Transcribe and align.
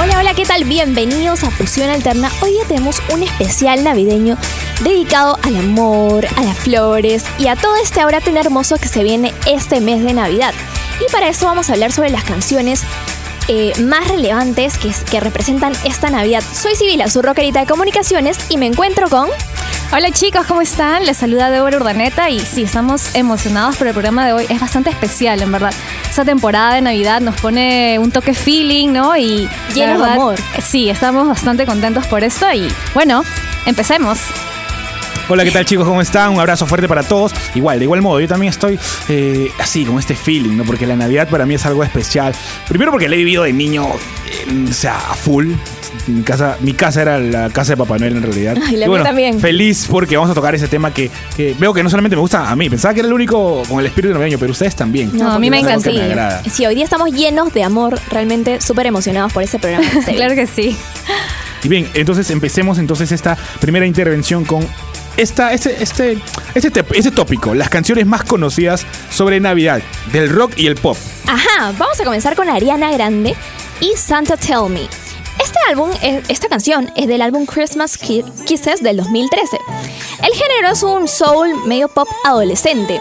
Hola, 0.00 0.18
hola, 0.18 0.34
¿qué 0.34 0.44
tal? 0.44 0.64
Bienvenidos 0.64 1.44
a 1.44 1.50
Fusión 1.50 1.88
Alterna. 1.88 2.30
Hoy 2.40 2.54
ya 2.60 2.66
tenemos 2.66 3.00
un 3.12 3.22
especial 3.22 3.84
navideño 3.84 4.36
dedicado 4.82 5.38
al 5.42 5.56
amor, 5.56 6.26
a 6.36 6.42
las 6.42 6.58
flores 6.58 7.24
y 7.38 7.46
a 7.46 7.54
todo 7.54 7.76
este 7.76 8.00
aura 8.00 8.20
tan 8.20 8.36
hermoso 8.36 8.76
que 8.76 8.88
se 8.88 9.04
viene 9.04 9.32
este 9.46 9.80
mes 9.80 10.04
de 10.04 10.12
Navidad. 10.12 10.52
Y 11.00 11.10
para 11.12 11.28
eso 11.28 11.46
vamos 11.46 11.70
a 11.70 11.74
hablar 11.74 11.92
sobre 11.92 12.10
las 12.10 12.24
canciones 12.24 12.82
eh, 13.46 13.72
más 13.80 14.08
relevantes 14.08 14.78
que, 14.78 14.90
que 15.10 15.20
representan 15.20 15.74
esta 15.84 16.10
Navidad. 16.10 16.42
Soy 16.52 16.74
Sibila, 16.74 17.08
su 17.08 17.22
rockerita 17.22 17.60
de 17.60 17.66
comunicaciones, 17.66 18.36
y 18.48 18.58
me 18.58 18.66
encuentro 18.66 19.08
con... 19.08 19.28
Hola 19.96 20.10
chicos, 20.10 20.44
¿cómo 20.46 20.60
están? 20.60 21.06
Les 21.06 21.16
saluda 21.16 21.52
Débora 21.52 21.76
Urdaneta 21.76 22.28
y 22.28 22.40
sí, 22.40 22.64
estamos 22.64 23.14
emocionados 23.14 23.76
por 23.76 23.86
el 23.86 23.92
programa 23.92 24.26
de 24.26 24.32
hoy. 24.32 24.44
Es 24.48 24.60
bastante 24.60 24.90
especial, 24.90 25.40
en 25.40 25.52
verdad. 25.52 25.72
Esta 26.10 26.24
temporada 26.24 26.74
de 26.74 26.80
Navidad 26.80 27.20
nos 27.20 27.40
pone 27.40 27.96
un 28.00 28.10
toque 28.10 28.34
feeling, 28.34 28.88
¿no? 28.88 29.16
Y 29.16 29.48
Llenos 29.72 30.02
de 30.02 30.10
amor. 30.10 30.34
Sí, 30.60 30.90
estamos 30.90 31.28
bastante 31.28 31.64
contentos 31.64 32.08
por 32.08 32.24
esto 32.24 32.52
y 32.52 32.66
bueno, 32.92 33.22
empecemos. 33.66 34.18
Hola, 35.28 35.44
¿qué 35.44 35.52
tal 35.52 35.64
chicos? 35.64 35.86
¿Cómo 35.86 36.00
están? 36.00 36.32
Un 36.32 36.40
abrazo 36.40 36.66
fuerte 36.66 36.88
para 36.88 37.04
todos. 37.04 37.32
Igual, 37.54 37.78
de 37.78 37.84
igual 37.84 38.02
modo, 38.02 38.18
yo 38.18 38.26
también 38.26 38.50
estoy 38.50 38.76
eh, 39.08 39.52
así, 39.60 39.84
con 39.84 40.00
este 40.00 40.16
feeling, 40.16 40.56
¿no? 40.56 40.64
Porque 40.64 40.88
la 40.88 40.96
Navidad 40.96 41.28
para 41.28 41.46
mí 41.46 41.54
es 41.54 41.64
algo 41.66 41.84
especial. 41.84 42.34
Primero 42.66 42.90
porque 42.90 43.08
la 43.08 43.14
he 43.14 43.18
vivido 43.18 43.44
de 43.44 43.52
niño, 43.52 43.86
eh, 44.26 44.66
o 44.68 44.72
sea, 44.72 44.96
a 44.96 45.14
full. 45.14 45.52
Mi 46.06 46.22
casa, 46.22 46.56
mi 46.60 46.72
casa 46.72 47.02
era 47.02 47.18
la 47.18 47.50
casa 47.50 47.72
de 47.72 47.76
Papá 47.76 47.98
Noel 47.98 48.16
en 48.16 48.22
realidad. 48.22 48.56
Ay, 48.66 48.76
la 48.76 48.86
Y 48.86 48.88
mía 48.88 49.02
también. 49.02 49.40
Feliz 49.40 49.86
porque 49.90 50.16
vamos 50.16 50.30
a 50.30 50.34
tocar 50.34 50.54
ese 50.54 50.68
tema 50.68 50.92
que, 50.92 51.10
que 51.36 51.54
veo 51.58 51.72
que 51.72 51.82
no 51.82 51.90
solamente 51.90 52.16
me 52.16 52.20
gusta 52.20 52.50
a 52.50 52.56
mí, 52.56 52.68
pensaba 52.68 52.94
que 52.94 53.00
era 53.00 53.08
el 53.08 53.14
único 53.14 53.62
con 53.68 53.80
el 53.80 53.86
espíritu 53.86 54.12
navideño, 54.14 54.38
pero 54.38 54.52
ustedes 54.52 54.74
también. 54.76 55.10
No, 55.14 55.32
a 55.32 55.38
mí 55.38 55.50
me 55.50 55.60
encanta. 55.60 56.42
Sí, 56.50 56.66
hoy 56.66 56.74
día 56.74 56.84
estamos 56.84 57.10
llenos 57.10 57.52
de 57.52 57.62
amor, 57.62 57.98
realmente 58.10 58.60
súper 58.60 58.86
emocionados 58.86 59.32
por 59.32 59.42
este 59.42 59.58
programa. 59.58 59.84
Claro 60.14 60.34
que 60.36 60.46
sí. 60.46 60.76
Y 61.64 61.68
bien, 61.68 61.88
entonces 61.94 62.30
empecemos 62.30 62.78
entonces 62.78 63.10
esta 63.10 63.36
primera 63.58 63.84
intervención 63.84 64.44
con 64.44 64.66
esta, 65.16 65.52
este, 65.52 65.82
este, 65.82 66.18
este, 66.54 66.84
este 66.94 67.10
tópico, 67.10 67.54
las 67.54 67.68
canciones 67.68 68.06
más 68.06 68.24
conocidas 68.24 68.86
sobre 69.10 69.40
Navidad, 69.40 69.80
del 70.12 70.28
rock 70.28 70.52
y 70.56 70.66
el 70.66 70.76
pop. 70.76 70.96
Ajá, 71.26 71.72
vamos 71.78 71.98
a 72.00 72.04
comenzar 72.04 72.36
con 72.36 72.48
Ariana 72.48 72.92
Grande 72.92 73.34
y 73.80 73.96
Santa 73.96 74.36
Tell 74.36 74.68
Me. 74.70 74.88
Este 75.44 75.58
álbum, 75.68 75.90
esta 76.28 76.48
canción 76.48 76.90
es 76.96 77.06
del 77.06 77.22
álbum 77.22 77.46
Christmas 77.46 77.98
Ki- 77.98 78.24
Kisses 78.46 78.82
del 78.82 78.96
2013. 78.96 79.58
El 80.22 80.32
género 80.32 80.72
es 80.72 80.82
un 80.82 81.06
soul 81.08 81.54
medio 81.66 81.88
pop 81.88 82.08
adolescente. 82.24 83.00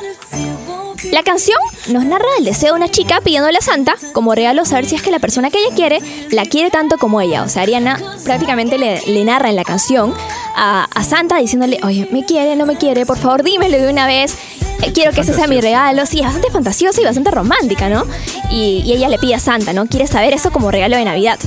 La 1.11 1.21
canción 1.23 1.57
nos 1.89 2.05
narra 2.05 2.25
el 2.39 2.45
deseo 2.45 2.73
de 2.73 2.77
una 2.79 2.89
chica 2.89 3.19
pidiéndole 3.21 3.57
a 3.57 3.61
Santa 3.61 3.95
como 4.13 4.33
regalo 4.35 4.65
saber 4.65 4.85
si 4.85 4.95
es 4.95 5.01
que 5.01 5.11
la 5.11 5.19
persona 5.19 5.51
que 5.51 5.59
ella 5.59 5.75
quiere 5.75 5.99
la 6.31 6.45
quiere 6.45 6.69
tanto 6.71 6.97
como 6.97 7.19
ella. 7.21 7.43
O 7.43 7.49
sea, 7.49 7.63
Ariana 7.63 7.99
prácticamente 8.23 8.77
le, 8.77 9.01
le 9.05 9.23
narra 9.25 9.49
en 9.49 9.55
la 9.57 9.63
canción 9.65 10.13
a, 10.55 10.85
a 10.93 11.03
Santa 11.03 11.37
diciéndole, 11.37 11.79
oye, 11.83 12.07
me 12.11 12.25
quiere, 12.25 12.55
no 12.55 12.65
me 12.65 12.77
quiere, 12.77 13.05
por 13.05 13.17
favor 13.17 13.43
dímelo 13.43 13.77
de 13.77 13.89
una 13.91 14.07
vez. 14.07 14.35
Eh, 14.81 14.91
Quiero 14.93 15.11
que 15.11 15.21
ese 15.21 15.33
sea 15.33 15.47
mi 15.47 15.61
regalo. 15.61 16.05
Sí, 16.05 16.19
es 16.19 16.23
bastante 16.25 16.49
fantasiosa 16.51 16.99
y 17.01 17.05
bastante 17.05 17.31
romántica, 17.31 17.89
¿no? 17.89 18.05
Y, 18.49 18.81
y 18.85 18.93
ella 18.93 19.07
le 19.09 19.17
pide 19.17 19.35
a 19.35 19.39
Santa, 19.39 19.71
¿no? 19.73 19.85
Quiere 19.87 20.07
saber 20.07 20.33
eso 20.33 20.51
como 20.51 20.71
regalo 20.71 20.97
de 20.97 21.05
Navidad. 21.05 21.37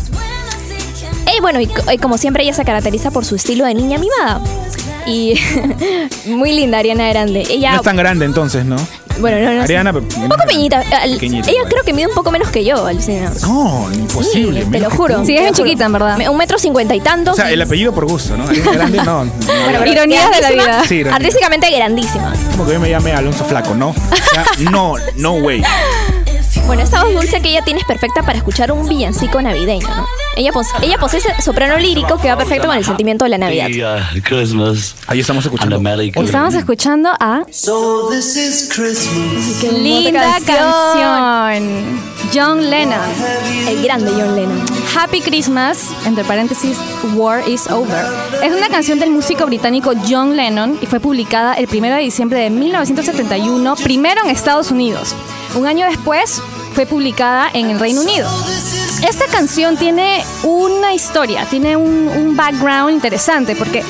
Eh, 1.27 1.41
bueno, 1.41 1.61
y, 1.61 1.67
co- 1.67 1.91
y 1.93 1.99
como 1.99 2.19
siempre 2.19 2.43
ella 2.45 2.55
se 2.55 2.65
caracteriza 2.65 3.11
por 3.11 3.25
su 3.25 3.37
estilo 3.37 3.65
de 3.65 3.75
niña 3.75 3.99
mimada. 3.99 4.41
Y 5.07 5.35
muy 6.27 6.53
linda 6.53 6.79
Ariana 6.79 7.09
Grande. 7.09 7.45
Ella, 7.49 7.73
No 7.73 7.77
es 7.77 7.83
tan 7.83 7.97
grande 7.97 8.25
entonces, 8.25 8.65
¿no? 8.65 8.77
bueno, 9.19 9.39
no, 9.49 9.55
no. 9.57 9.63
Ariana, 9.63 9.93
pero- 9.95 10.05
un 10.17 10.29
poco 10.29 10.43
pequeñita. 10.47 10.83
Ella 10.83 11.17
bueno. 11.25 11.69
creo 11.71 11.83
que 11.85 11.93
mide 11.95 12.07
un 12.09 12.15
poco 12.15 12.31
menos 12.31 12.51
que 12.51 12.65
yo, 12.65 12.85
Alucina. 12.87 13.33
No, 13.43 13.89
imposible. 13.93 14.65
Sí, 14.65 14.71
te 14.71 14.79
lo 14.81 14.91
juro. 14.91 15.25
Sí, 15.25 15.35
es 15.35 15.41
bien 15.43 15.55
chiquita, 15.55 15.87
en 15.87 15.93
verdad. 15.93 16.19
Un 16.29 16.37
metro 16.37 16.59
cincuenta 16.59 16.95
y 16.95 17.01
tantos. 17.01 17.35
O 17.35 17.37
sea, 17.37 17.51
el 17.51 17.63
apellido 17.63 17.95
por 17.95 18.05
gusto, 18.07 18.37
¿no? 18.37 18.45
Ariana 18.49 18.73
Grande, 18.73 18.99
no. 18.99 19.25
no. 19.25 19.31
Bueno, 19.47 19.79
pero 19.79 19.91
Ironías 19.93 20.31
de 20.31 20.41
la 20.43 20.51
vida. 20.51 20.85
Sí. 20.87 21.03
Artísticamente 21.11 21.71
grandísima. 21.71 22.35
Como 22.53 22.67
que 22.67 22.75
yo 22.75 22.81
me 22.81 22.91
llame 22.91 23.13
Alonso 23.13 23.45
Flaco, 23.45 23.75
¿no? 23.75 23.91
O 23.91 23.95
sea, 24.33 24.45
no, 24.71 24.95
no 25.17 25.33
way. 25.35 25.63
Bueno, 26.67 26.83
esta 26.83 27.05
voz 27.05 27.15
dulce 27.15 27.41
que 27.41 27.51
ella 27.51 27.63
tiene 27.63 27.79
es 27.81 27.87
perfecta 27.87 28.23
para 28.23 28.39
escuchar 28.39 28.73
un 28.73 28.89
villancico 28.89 29.41
navideño, 29.41 29.87
¿no? 29.89 30.05
Ella, 30.37 30.53
pos- 30.53 30.67
ella 30.83 30.99
posee 30.99 31.21
ese 31.21 31.31
soprano 31.41 31.79
lírico 31.79 32.19
que 32.21 32.29
va 32.29 32.37
perfecto 32.37 32.67
con 32.67 32.77
el 32.77 32.85
sentimiento 32.85 33.25
de 33.25 33.31
la 33.31 33.39
Navidad. 33.39 33.67
Ahí 35.07 35.21
estamos 35.21 35.45
escuchando. 35.45 35.77
Estamos 36.27 36.55
escuchando 36.55 37.11
a 37.21 37.43
So 37.53 38.09
this 38.11 38.37
is 38.37 38.69
Christmas. 38.75 39.59
Qué 39.61 39.73
Linda 39.73 40.39
canción. 40.45 41.87
John 42.35 42.69
Lennon. 42.69 42.99
El 43.69 43.83
grande 43.85 44.11
John 44.11 44.35
Lennon. 44.35 44.63
Happy 44.99 45.21
Christmas, 45.21 45.79
entre 46.05 46.25
paréntesis, 46.25 46.77
War 47.15 47.49
is 47.49 47.71
Over. 47.71 48.05
Es 48.43 48.53
una 48.53 48.69
canción 48.69 48.99
del 48.99 49.11
músico 49.11 49.47
británico 49.47 49.93
John 50.09 50.37
Lennon 50.37 50.79
y 50.83 50.87
fue 50.87 50.99
publicada 51.01 51.55
el 51.55 51.69
1 51.73 51.95
de 51.95 51.99
diciembre 52.03 52.41
de 52.41 52.51
1971, 52.51 53.77
primero 53.77 54.23
en 54.25 54.31
Estados 54.31 54.71
Unidos. 54.73 55.15
Un 55.57 55.67
año 55.67 55.87
después 55.87 56.43
fue 56.75 56.85
publicada 56.85 57.49
en 57.53 57.71
el 57.71 57.81
Reino 57.81 58.03
Unido. 58.03 58.29
Esta 59.09 59.27
canción 59.27 59.79
tiene 59.79 60.23
una 60.43 60.93
historia, 60.93 61.47
tiene 61.49 61.79
un, 61.79 62.09
un 62.09 62.37
background 62.37 62.91
interesante 62.93 63.57
porque 63.57 63.83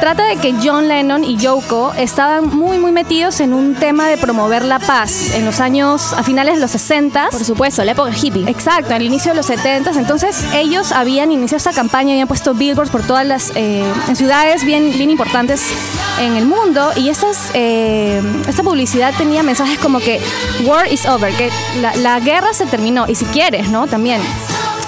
trata 0.00 0.24
de 0.24 0.36
que 0.36 0.54
John 0.62 0.88
Lennon 0.88 1.24
y 1.24 1.36
Yoko 1.36 1.92
estaban 1.94 2.48
muy 2.56 2.78
muy 2.78 2.92
metidos 2.92 3.40
en 3.40 3.52
un 3.52 3.74
tema 3.74 4.08
de 4.08 4.16
promover 4.16 4.64
la 4.64 4.78
paz 4.78 5.34
en 5.34 5.44
los 5.44 5.60
años, 5.60 6.12
a 6.12 6.22
finales 6.22 6.54
de 6.54 6.60
los 6.60 6.70
60 6.70 7.28
Por 7.30 7.44
supuesto, 7.44 7.84
la 7.84 7.92
época 7.92 8.10
hippie. 8.10 8.48
Exacto, 8.48 8.94
al 8.94 9.02
inicio 9.02 9.32
de 9.32 9.36
los 9.36 9.46
70 9.46 9.90
entonces 9.90 10.44
ellos 10.54 10.92
habían 10.92 11.32
iniciado 11.32 11.58
esta 11.58 11.72
campaña, 11.72 12.12
habían 12.12 12.28
puesto 12.28 12.54
billboards 12.54 12.90
por 12.90 13.02
todas 13.02 13.26
las 13.26 13.52
eh, 13.54 13.84
en 14.06 14.16
ciudades 14.16 14.64
bien, 14.64 14.92
bien 14.96 15.10
importantes 15.10 15.62
en 16.20 16.36
el 16.36 16.46
mundo 16.46 16.90
y 16.96 17.08
estas, 17.08 17.50
eh, 17.54 18.22
esta 18.48 18.62
publicidad 18.62 19.14
tenía 19.16 19.42
mensajes 19.42 19.78
como 19.78 19.98
que 20.00 20.20
war 20.64 20.90
is 20.90 21.06
over, 21.06 21.32
que 21.34 21.50
la, 21.80 21.94
la 21.96 22.20
guerra 22.20 22.52
se 22.52 22.66
terminó 22.66 23.06
y 23.08 23.14
si 23.14 23.24
quieres, 23.26 23.68
¿no? 23.68 23.86
También. 23.86 24.20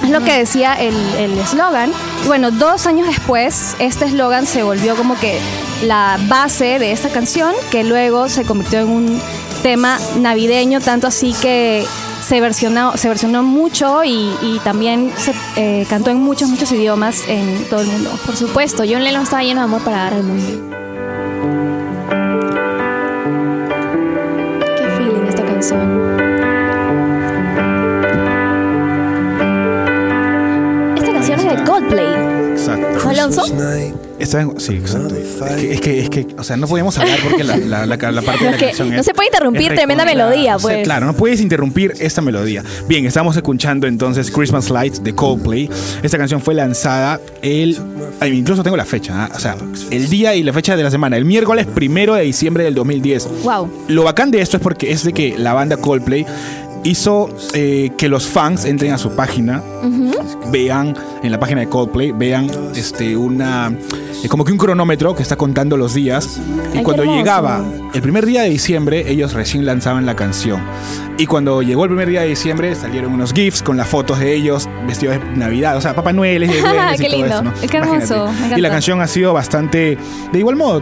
Es 0.02 0.10
lo 0.10 0.20
que 0.20 0.38
decía 0.38 0.74
el 0.74 0.94
el 1.18 1.38
eslogan. 1.38 1.90
y 2.24 2.26
bueno, 2.26 2.50
dos 2.50 2.86
años 2.86 3.06
después, 3.06 3.76
este 3.78 4.06
eslogan 4.06 4.46
se 4.46 4.62
volvió 4.62 4.96
como 4.96 5.18
que 5.18 5.38
la 5.82 6.18
base 6.28 6.78
de 6.78 6.92
esta 6.92 7.08
canción, 7.10 7.54
que 7.70 7.84
luego 7.84 8.28
se 8.28 8.44
convirtió 8.44 8.80
en 8.80 8.88
un 8.88 9.20
tema 9.62 9.98
navideño, 10.18 10.80
tanto 10.80 11.06
así 11.06 11.34
que 11.40 11.86
se 12.26 12.40
versionó, 12.40 12.96
se 12.96 13.08
versionó 13.08 13.42
mucho 13.42 14.04
y, 14.04 14.30
y 14.42 14.60
también 14.62 15.12
se 15.18 15.34
eh, 15.56 15.86
cantó 15.88 16.10
en 16.10 16.18
muchos, 16.18 16.48
muchos 16.48 16.70
idiomas 16.72 17.22
en 17.28 17.64
todo 17.68 17.80
el 17.80 17.88
mundo. 17.88 18.10
Por 18.24 18.36
supuesto, 18.36 18.84
John 18.88 19.04
Lennon 19.04 19.22
estaba 19.22 19.42
lleno 19.42 19.60
de 19.60 19.64
amor 19.64 19.82
para 19.82 20.04
dar 20.04 20.14
al 20.14 20.22
mundo. 20.22 20.79
Sí, 34.58 34.72
exacto. 34.74 35.14
Es 35.14 35.56
que, 35.56 35.72
es 35.72 35.80
que, 35.80 36.00
es 36.00 36.10
que, 36.10 36.26
o 36.38 36.44
sea, 36.44 36.56
no 36.56 36.66
podemos 36.66 36.96
hablar 36.98 37.18
porque 37.22 37.42
la, 37.44 37.56
la, 37.56 37.86
la, 37.86 37.96
la 38.12 38.22
parte 38.22 38.44
de 38.44 38.50
la 38.50 38.56
que 38.58 38.66
canción 38.66 38.90
no 38.90 39.00
es- 39.00 39.06
se 39.06 39.14
puede 39.14 39.28
interrumpir 39.28 39.72
es 39.72 39.76
tremenda 39.76 40.04
melodía, 40.04 40.56
o 40.56 40.58
sea, 40.58 40.70
pues. 40.70 40.84
claro, 40.84 41.06
no 41.06 41.14
puedes 41.14 41.40
interrumpir 41.40 41.94
esta 42.00 42.20
melodía. 42.20 42.62
Bien, 42.86 43.06
estamos 43.06 43.36
escuchando 43.36 43.86
entonces 43.86 44.30
Christmas 44.30 44.68
Lights 44.70 45.02
de 45.02 45.14
Coldplay. 45.14 45.70
Esta 46.02 46.18
canción 46.18 46.40
fue 46.40 46.54
lanzada 46.54 47.20
el. 47.42 47.78
incluso 48.30 48.62
tengo 48.62 48.76
la 48.76 48.84
fecha, 48.84 49.24
¿ah? 49.24 49.30
o 49.34 49.38
sea, 49.40 49.56
el 49.90 50.08
día 50.10 50.34
y 50.34 50.42
la 50.42 50.52
fecha 50.52 50.76
de 50.76 50.82
la 50.82 50.90
semana, 50.90 51.16
el 51.16 51.24
miércoles 51.24 51.66
primero 51.66 52.14
de 52.14 52.22
diciembre 52.22 52.64
del 52.64 52.74
2010. 52.74 53.28
Wow. 53.44 53.70
Lo 53.88 54.04
bacán 54.04 54.30
de 54.30 54.40
esto 54.40 54.56
es 54.58 54.62
porque 54.62 54.92
es 54.92 55.04
de 55.04 55.12
que 55.12 55.36
la 55.38 55.52
banda 55.54 55.76
Coldplay 55.78 56.26
hizo 56.82 57.28
eh, 57.52 57.90
que 57.98 58.08
los 58.08 58.26
fans 58.26 58.64
entren 58.64 58.92
a 58.92 58.98
su 58.98 59.10
página 59.10 59.62
vean 60.50 60.94
en 61.22 61.30
la 61.32 61.38
página 61.38 61.60
de 61.60 61.68
Coldplay, 61.68 62.12
vean 62.12 62.50
este 62.74 63.16
una 63.16 63.72
eh, 64.22 64.28
como 64.28 64.44
que 64.44 64.52
un 64.52 64.58
cronómetro 64.58 65.14
que 65.14 65.22
está 65.22 65.36
contando 65.36 65.76
los 65.76 65.94
días 65.94 66.40
y 66.74 66.78
Ay, 66.78 66.82
cuando 66.84 67.04
llegaba 67.04 67.64
el 67.94 68.02
primer 68.02 68.26
día 68.26 68.42
de 68.42 68.50
diciembre 68.50 69.10
ellos 69.10 69.32
recién 69.32 69.64
lanzaban 69.64 70.06
la 70.06 70.14
canción 70.16 70.60
y 71.18 71.26
cuando 71.26 71.62
llegó 71.62 71.84
el 71.84 71.90
primer 71.90 72.08
día 72.08 72.22
de 72.22 72.28
diciembre 72.28 72.74
salieron 72.74 73.12
unos 73.12 73.32
gifs 73.32 73.62
con 73.62 73.76
las 73.76 73.88
fotos 73.88 74.18
de 74.20 74.34
ellos 74.34 74.68
vestidos 74.86 75.16
de 75.16 75.36
Navidad, 75.36 75.76
o 75.76 75.80
sea, 75.80 75.94
Papá 75.94 76.12
Noel 76.12 76.44
y 76.44 76.48
todo 76.48 77.08
lindo. 77.08 77.26
eso, 77.26 77.42
¿no? 77.42 77.52
Qué 77.70 77.76
hermoso. 77.76 78.30
Y 78.56 78.60
la 78.60 78.70
canción 78.70 79.00
ha 79.02 79.06
sido 79.06 79.32
bastante 79.34 79.98
de 80.32 80.38
igual 80.38 80.56
modo, 80.56 80.80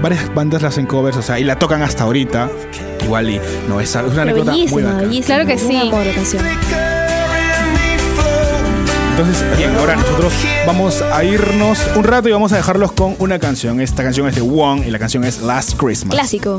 varias 0.00 0.32
bandas 0.34 0.62
la 0.62 0.68
hacen 0.68 0.86
covers, 0.86 1.16
o 1.16 1.22
sea, 1.22 1.40
y 1.40 1.44
la 1.44 1.58
tocan 1.58 1.82
hasta 1.82 2.04
ahorita. 2.04 2.48
Igual 3.02 3.30
y 3.30 3.40
no 3.68 3.80
es, 3.80 3.94
una 3.94 4.04
Pero 4.08 4.22
anécdota 4.22 4.52
muy 4.52 4.82
bacana. 4.82 5.02
bellísima. 5.02 5.26
Claro 5.26 5.46
que 5.46 5.52
Un 5.54 5.58
sí. 5.70 5.76
amor 5.76 6.04
de 6.04 6.12
canción. 6.12 6.42
Entonces, 9.20 9.58
bien, 9.58 9.74
ahora 9.76 9.96
nosotros 9.96 10.32
vamos 10.66 11.02
a 11.02 11.22
irnos 11.22 11.78
un 11.94 12.04
rato 12.04 12.30
y 12.30 12.32
vamos 12.32 12.54
a 12.54 12.56
dejarlos 12.56 12.92
con 12.92 13.16
una 13.18 13.38
canción. 13.38 13.78
Esta 13.78 14.02
canción 14.02 14.26
es 14.26 14.34
de 14.34 14.40
Wong 14.40 14.86
y 14.86 14.90
la 14.90 14.98
canción 14.98 15.24
es 15.24 15.42
Last 15.42 15.78
Christmas. 15.78 16.14
Clásico. 16.14 16.56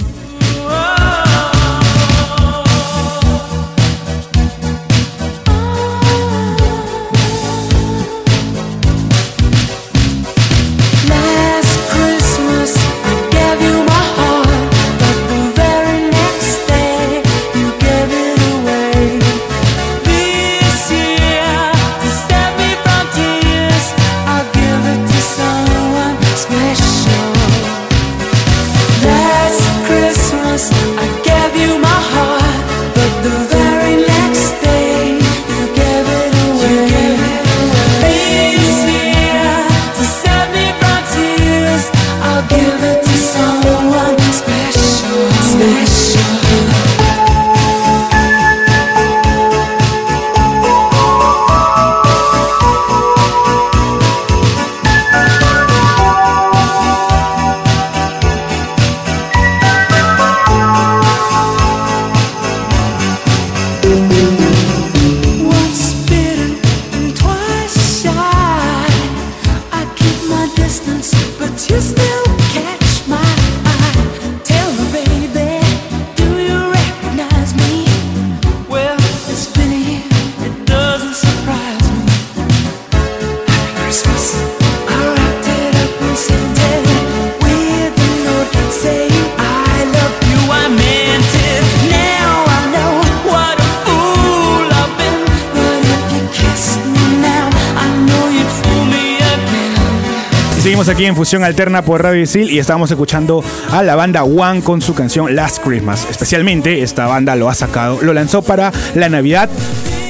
Fusión 101.21 101.43
Alterna 101.43 101.83
por 101.83 102.01
Radio 102.01 102.19
Isil 102.23 102.49
y 102.49 102.57
estamos 102.57 102.89
escuchando 102.89 103.43
a 103.71 103.83
la 103.83 103.95
banda 103.95 104.23
One 104.23 104.63
con 104.63 104.81
su 104.81 104.95
canción 104.95 105.35
Last 105.35 105.59
Christmas. 105.63 106.07
Especialmente 106.09 106.81
esta 106.81 107.05
banda 107.05 107.35
lo 107.35 107.47
ha 107.47 107.53
sacado, 107.53 108.01
lo 108.01 108.11
lanzó 108.11 108.41
para 108.41 108.71
la 108.95 109.07
Navidad 109.07 109.47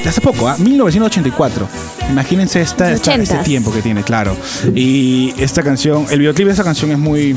de 0.06 0.08
hace 0.10 0.22
poco, 0.22 0.48
¿ah? 0.48 0.56
1984. 0.58 1.68
Imagínense 2.10 2.62
esta, 2.62 2.90
esta- 2.94 3.14
este 3.16 3.38
tiempo 3.40 3.74
que 3.74 3.82
tiene, 3.82 4.04
claro. 4.04 4.38
Y 4.74 5.34
esta 5.38 5.64
canción, 5.64 6.06
el 6.12 6.20
videoclip 6.20 6.46
de 6.48 6.52
esta 6.54 6.64
canción 6.64 6.92
es 6.92 6.98
muy 6.98 7.36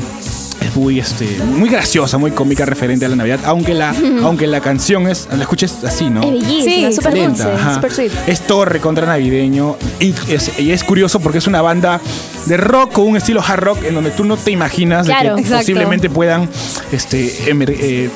muy 0.75 0.99
este 0.99 1.25
muy 1.43 1.69
graciosa, 1.69 2.17
muy 2.17 2.31
cómica 2.31 2.65
referente 2.65 3.05
a 3.05 3.09
la 3.09 3.15
Navidad, 3.15 3.39
aunque 3.45 3.73
la 3.73 3.95
aunque 4.23 4.45
la 4.47 4.59
canción 4.61 5.07
es 5.07 5.27
la 5.31 5.41
escuches 5.43 5.83
así, 5.85 6.09
¿no? 6.09 6.21
Es 6.21 6.31
bellísima, 6.31 6.89
Sí, 6.89 6.93
súper 6.95 7.13
lenta, 7.13 7.43
dulce, 7.49 7.61
ajá. 7.61 7.73
súper 7.75 7.91
sweet. 7.93 8.11
Es 8.27 8.41
torre 8.41 8.79
contra 8.79 9.05
navideño. 9.07 9.77
Y 9.99 10.13
es, 10.29 10.59
y 10.59 10.71
es 10.71 10.83
curioso 10.83 11.19
porque 11.19 11.37
es 11.37 11.47
una 11.47 11.61
banda 11.61 12.01
de 12.45 12.57
rock 12.57 12.91
con 12.93 13.07
un 13.07 13.17
estilo 13.17 13.41
hard 13.41 13.59
rock 13.61 13.83
en 13.85 13.95
donde 13.95 14.11
tú 14.11 14.23
no 14.25 14.37
te 14.37 14.51
imaginas 14.51 15.05
de 15.07 15.13
Claro. 15.13 15.35
que 15.35 15.41
Exacto. 15.41 15.61
posiblemente 15.63 16.09
puedan 16.09 16.49
este, 16.91 17.33
emer- 17.51 17.75
eh, 17.79 18.09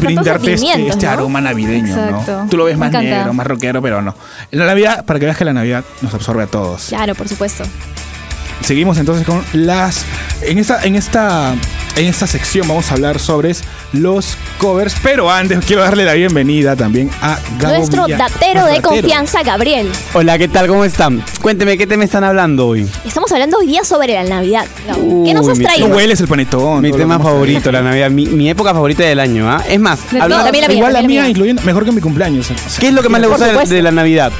brindarte 0.00 0.54
este, 0.54 0.88
este 0.88 1.06
¿no? 1.06 1.12
aroma 1.12 1.40
navideño. 1.40 1.88
Exacto. 1.88 2.42
¿no? 2.44 2.48
Tú 2.48 2.56
lo 2.56 2.64
ves 2.64 2.74
Me 2.76 2.80
más 2.80 2.88
encanta. 2.90 3.16
negro, 3.18 3.32
más 3.34 3.46
rockero, 3.46 3.82
pero 3.82 4.00
no. 4.02 4.14
La 4.52 4.66
Navidad, 4.66 5.04
para 5.04 5.18
que 5.18 5.24
veas 5.26 5.36
que 5.36 5.44
la 5.44 5.52
Navidad 5.52 5.84
nos 6.02 6.14
absorbe 6.14 6.42
a 6.44 6.46
todos. 6.46 6.86
Claro, 6.88 7.14
por 7.14 7.28
supuesto. 7.28 7.64
Seguimos 8.62 8.98
entonces 8.98 9.26
con 9.26 9.42
las. 9.52 10.04
En 10.42 10.58
esta, 10.58 10.82
en 10.84 10.94
esta, 10.94 11.54
en 11.96 12.06
esta 12.06 12.26
sección 12.26 12.68
vamos 12.68 12.90
a 12.90 12.94
hablar 12.94 13.18
sobre 13.18 13.54
los 13.92 14.36
covers, 14.58 14.94
pero 15.02 15.30
antes 15.30 15.58
quiero 15.66 15.82
darle 15.82 16.04
la 16.04 16.12
bienvenida 16.14 16.76
también 16.76 17.10
a 17.20 17.38
Gabo 17.58 17.76
Nuestro 17.76 18.04
Villa- 18.06 18.18
datero 18.18 18.64
de 18.66 18.74
datero. 18.76 18.88
confianza, 18.90 19.42
Gabriel. 19.42 19.90
Hola, 20.14 20.38
¿qué 20.38 20.46
tal? 20.46 20.68
¿Cómo 20.68 20.84
están? 20.84 21.22
Cuénteme, 21.42 21.76
¿qué 21.76 21.86
tema 21.86 22.04
están 22.04 22.22
hablando 22.22 22.68
hoy? 22.68 22.86
Estamos 23.04 23.32
hablando 23.32 23.58
hoy 23.58 23.66
día 23.66 23.82
sobre 23.82 24.14
la 24.14 24.24
Navidad. 24.24 24.66
¿Qué 25.24 25.34
nos 25.34 25.48
has 25.48 25.58
traído? 25.58 25.88
Tú 25.88 25.94
hueles 25.94 26.20
el 26.20 26.28
panetón. 26.28 26.82
Mi 26.82 26.92
tema 26.92 27.18
favorito, 27.18 27.72
la 27.72 27.82
Navidad, 27.82 28.10
mi, 28.10 28.26
mi 28.26 28.48
época 28.50 28.72
favorita 28.72 29.02
del 29.02 29.18
año, 29.20 29.50
¿ah? 29.50 29.62
Es 29.68 29.80
más, 29.80 29.98
hablando- 30.12 30.36
todo, 30.36 30.44
también 30.44 30.62
la 30.62 30.68
mía, 30.68 30.76
Igual 30.76 30.92
la 30.92 30.98
también 31.00 31.16
la 31.18 31.22
mía, 31.22 31.22
mía. 31.22 31.30
incluyendo, 31.30 31.62
mejor 31.62 31.84
que 31.84 31.92
mi 31.92 32.00
cumpleaños. 32.00 32.48
¿qué 32.78 32.88
es 32.88 32.94
lo 32.94 33.02
que 33.02 33.08
más 33.08 33.20
le 33.20 33.26
gusta 33.26 33.46
de 33.64 33.82
la 33.82 33.90
Navidad? 33.90 34.30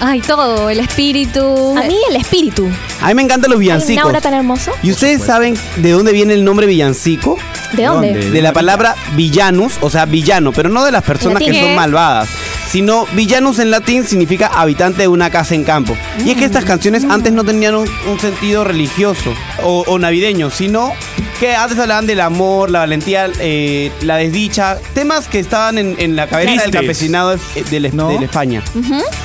Ay, 0.00 0.20
todo, 0.20 0.70
el 0.70 0.80
espíritu. 0.80 1.74
A 1.76 1.82
mí 1.82 1.96
el 2.10 2.16
espíritu. 2.16 2.68
A 3.00 3.08
mí 3.08 3.14
me 3.14 3.22
encantan 3.22 3.50
los 3.50 3.58
Hay 3.58 3.66
villancicos. 3.66 4.04
aura 4.04 4.20
tan 4.20 4.34
hermoso. 4.34 4.72
¿Y 4.82 4.90
ustedes 4.90 5.22
saben 5.22 5.54
de 5.76 5.90
dónde 5.90 6.12
viene 6.12 6.34
el 6.34 6.44
nombre 6.44 6.66
villancico? 6.66 7.38
¿De 7.72 7.84
dónde? 7.84 8.12
dónde? 8.12 8.30
De 8.30 8.42
la 8.42 8.52
palabra 8.52 8.94
villanus, 9.14 9.74
o 9.80 9.90
sea, 9.90 10.06
villano, 10.06 10.52
pero 10.52 10.68
no 10.68 10.84
de 10.84 10.92
las 10.92 11.02
personas 11.04 11.42
que 11.42 11.54
son 11.58 11.74
malvadas, 11.74 12.28
sino 12.68 13.06
villanus 13.12 13.58
en 13.58 13.70
latín 13.70 14.04
significa 14.04 14.46
habitante 14.48 15.02
de 15.02 15.08
una 15.08 15.30
casa 15.30 15.54
en 15.54 15.64
campo. 15.64 15.96
Y 16.24 16.30
es 16.30 16.36
que 16.36 16.44
estas 16.44 16.64
canciones 16.64 17.04
antes 17.04 17.32
no 17.32 17.44
tenían 17.44 17.74
un, 17.74 17.88
un 18.10 18.18
sentido 18.20 18.64
religioso 18.64 19.32
o, 19.62 19.84
o 19.86 19.98
navideño, 19.98 20.50
sino 20.50 20.92
que 21.40 21.56
antes 21.56 21.78
hablaban 21.78 22.06
del 22.06 22.20
amor, 22.20 22.70
la 22.70 22.80
valentía, 22.80 23.28
eh, 23.40 23.90
la 24.02 24.16
desdicha, 24.18 24.78
temas 24.94 25.26
que 25.26 25.38
estaban 25.38 25.78
en, 25.78 25.96
en 25.98 26.14
la 26.14 26.26
cabeza 26.26 26.62
del 26.62 26.70
campesinado 26.70 27.30
de, 27.30 27.80
de, 27.80 27.90
¿No? 27.92 28.08
de 28.08 28.24
España. 28.26 28.62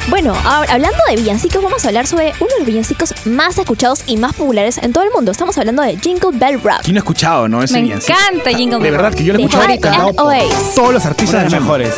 Bueno, 0.08 0.34
ahora, 0.46 0.74
hablando 0.74 0.98
de 1.10 1.18
villancicos, 1.18 1.62
vamos 1.62 1.84
a 1.84 1.90
hablar 1.90 2.08
sobre 2.08 2.34
uno 2.40 2.50
de 2.54 2.60
los 2.60 2.66
villancicos 2.68 3.14
más 3.26 3.58
escuchados 3.58 4.04
y 4.08 4.16
más 4.18 4.34
populares 4.34 4.78
en 4.82 4.94
todo 4.94 5.04
el 5.04 5.12
mundo. 5.12 5.32
Estamos 5.32 5.58
hablando 5.58 5.82
de 5.84 5.98
Jingle 5.98 6.32
Bell 6.34 6.62
Rock. 6.62 6.82
¿Quién 6.84 6.96
no 6.96 7.00
ha 7.00 7.04
escuchado, 7.04 7.48
no? 7.50 7.62
Ese 7.62 7.74
Me 7.76 7.82
villancico. 7.82 8.18
encanta 8.18 8.50
Jingle 8.58 8.78
De 8.78 8.84
Bell 8.84 8.92
verdad 8.94 9.10
Rock. 9.10 9.18
que 9.18 9.24
yo 9.26 9.34
lo 9.34 9.40
he 9.40 9.42
De 9.42 9.46
escuchado 9.48 9.80
cantado 9.82 10.14
por 10.14 10.26
Oasis. 10.28 10.76
todos 10.76 10.94
los 10.94 11.06
artistas 11.06 11.52
de 11.52 11.60
mejores. 11.60 11.94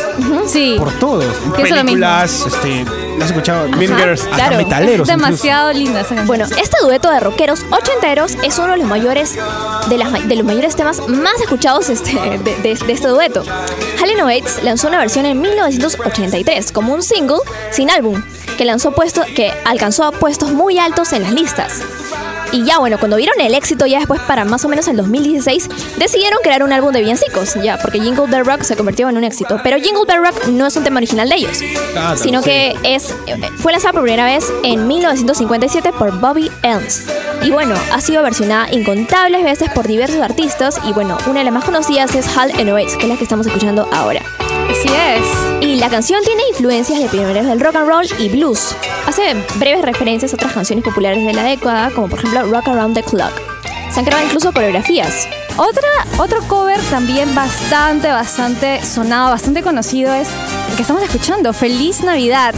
Sí. 0.46 0.74
Por 0.78 0.92
todos. 0.98 1.24
Es 1.58 1.68
Películas, 1.72 2.44
este, 2.46 2.84
¿lo 2.84 3.24
has 3.24 3.30
escuchado? 3.30 3.68
Mean 3.68 3.96
Girls, 3.96 4.22
hasta 4.22 4.34
claro. 4.34 4.56
metaleros. 4.56 5.08
incluso. 5.08 5.12
Demasiado 5.12 5.72
linda 5.72 6.00
esa 6.00 6.08
canción. 6.08 6.26
Bueno, 6.26 6.46
este 6.46 6.76
dueto 6.82 7.10
de 7.10 7.20
rockeros 7.20 7.64
ochenteros 7.70 8.36
es 8.42 8.58
uno 8.58 8.72
de 8.72 8.78
los 8.78 8.88
mayores 8.88 9.34
de, 9.88 9.98
las, 9.98 10.07
ma- 10.10 10.20
de 10.20 10.36
los 10.36 10.44
mayores 10.44 10.74
temas 10.76 11.06
más 11.08 11.40
escuchados 11.40 11.88
este, 11.88 12.12
de, 12.12 12.74
de 12.74 12.92
este 12.92 13.08
dueto. 13.08 13.42
Halen 14.02 14.20
Oates 14.20 14.62
lanzó 14.62 14.88
una 14.88 14.98
versión 14.98 15.26
en 15.26 15.40
1983 15.40 16.72
como 16.72 16.94
un 16.94 17.02
single 17.02 17.38
sin 17.70 17.90
álbum 17.90 18.22
que 18.56 18.64
lanzó 18.64 18.92
puesto 18.92 19.22
que 19.36 19.52
alcanzó 19.64 20.10
puestos 20.12 20.50
muy 20.52 20.78
altos 20.78 21.12
en 21.12 21.22
las 21.22 21.32
listas. 21.32 21.80
Y 22.52 22.64
ya 22.64 22.78
bueno, 22.78 22.98
cuando 22.98 23.16
vieron 23.16 23.38
el 23.40 23.54
éxito 23.54 23.86
ya 23.86 23.98
después 23.98 24.20
para 24.22 24.44
más 24.44 24.64
o 24.64 24.68
menos 24.68 24.88
el 24.88 24.96
2016, 24.96 25.68
decidieron 25.98 26.38
crear 26.42 26.62
un 26.62 26.72
álbum 26.72 26.92
de 26.92 27.00
villancicos, 27.00 27.54
ya, 27.62 27.78
porque 27.78 28.00
Jingle 28.00 28.26
Bell 28.26 28.44
Rock 28.44 28.62
se 28.62 28.76
convirtió 28.76 29.08
en 29.08 29.16
un 29.16 29.24
éxito. 29.24 29.60
Pero 29.62 29.76
Jingle 29.78 30.04
Bell 30.06 30.24
Rock 30.24 30.46
no 30.48 30.66
es 30.66 30.76
un 30.76 30.84
tema 30.84 30.98
original 30.98 31.28
de 31.28 31.34
ellos, 31.36 31.58
Ah, 31.96 32.14
sino 32.16 32.42
sí. 32.42 32.50
que 32.50 32.76
es, 32.84 33.14
fue 33.58 33.72
lanzada 33.72 33.92
por 33.92 34.02
primera 34.02 34.24
vez 34.24 34.44
en 34.62 34.86
1957 34.86 35.92
por 35.98 36.18
Bobby 36.20 36.50
Elms. 36.62 37.04
Y 37.42 37.50
bueno, 37.50 37.74
ha 37.92 38.00
sido 38.00 38.22
versionada 38.22 38.72
incontables 38.72 39.44
veces 39.44 39.70
por 39.70 39.86
diversos 39.86 40.20
artistas. 40.20 40.78
Y 40.84 40.92
bueno, 40.92 41.16
una 41.26 41.40
de 41.40 41.44
las 41.44 41.54
más 41.54 41.64
conocidas 41.64 42.14
es 42.14 42.26
Hal 42.36 42.50
and 42.58 42.70
Oates, 42.70 42.96
que 42.96 43.02
es 43.02 43.08
la 43.08 43.16
que 43.16 43.24
estamos 43.24 43.46
escuchando 43.46 43.88
ahora. 43.92 44.22
Así 44.70 44.88
es. 44.88 45.62
Y 45.62 45.76
la 45.76 45.88
canción 45.88 46.22
tiene 46.24 46.42
influencias 46.50 46.98
de 47.00 47.08
pioneros 47.08 47.46
del 47.46 47.60
rock 47.60 47.76
and 47.76 47.88
roll 47.88 48.06
y 48.18 48.28
blues. 48.28 48.74
hace 49.06 49.34
breves 49.56 49.82
referencias 49.82 50.32
a 50.32 50.36
otras 50.36 50.52
canciones 50.52 50.84
populares 50.84 51.24
de 51.24 51.32
la 51.32 51.42
década, 51.42 51.90
como 51.90 52.08
por 52.08 52.18
ejemplo 52.18 52.44
Rock 52.44 52.68
Around 52.68 52.94
the 52.94 53.02
Clock. 53.02 53.32
Se 53.90 54.00
han 54.00 54.04
creado 54.04 54.24
incluso 54.24 54.52
coreografías. 54.52 55.26
Otra, 55.56 55.88
otro 56.18 56.40
cover 56.46 56.80
también 56.90 57.34
bastante, 57.34 58.08
bastante 58.08 58.84
sonado, 58.84 59.30
bastante 59.30 59.62
conocido 59.62 60.12
es 60.14 60.28
el 60.70 60.76
que 60.76 60.82
estamos 60.82 61.02
escuchando, 61.02 61.52
Feliz 61.52 62.02
Navidad. 62.02 62.54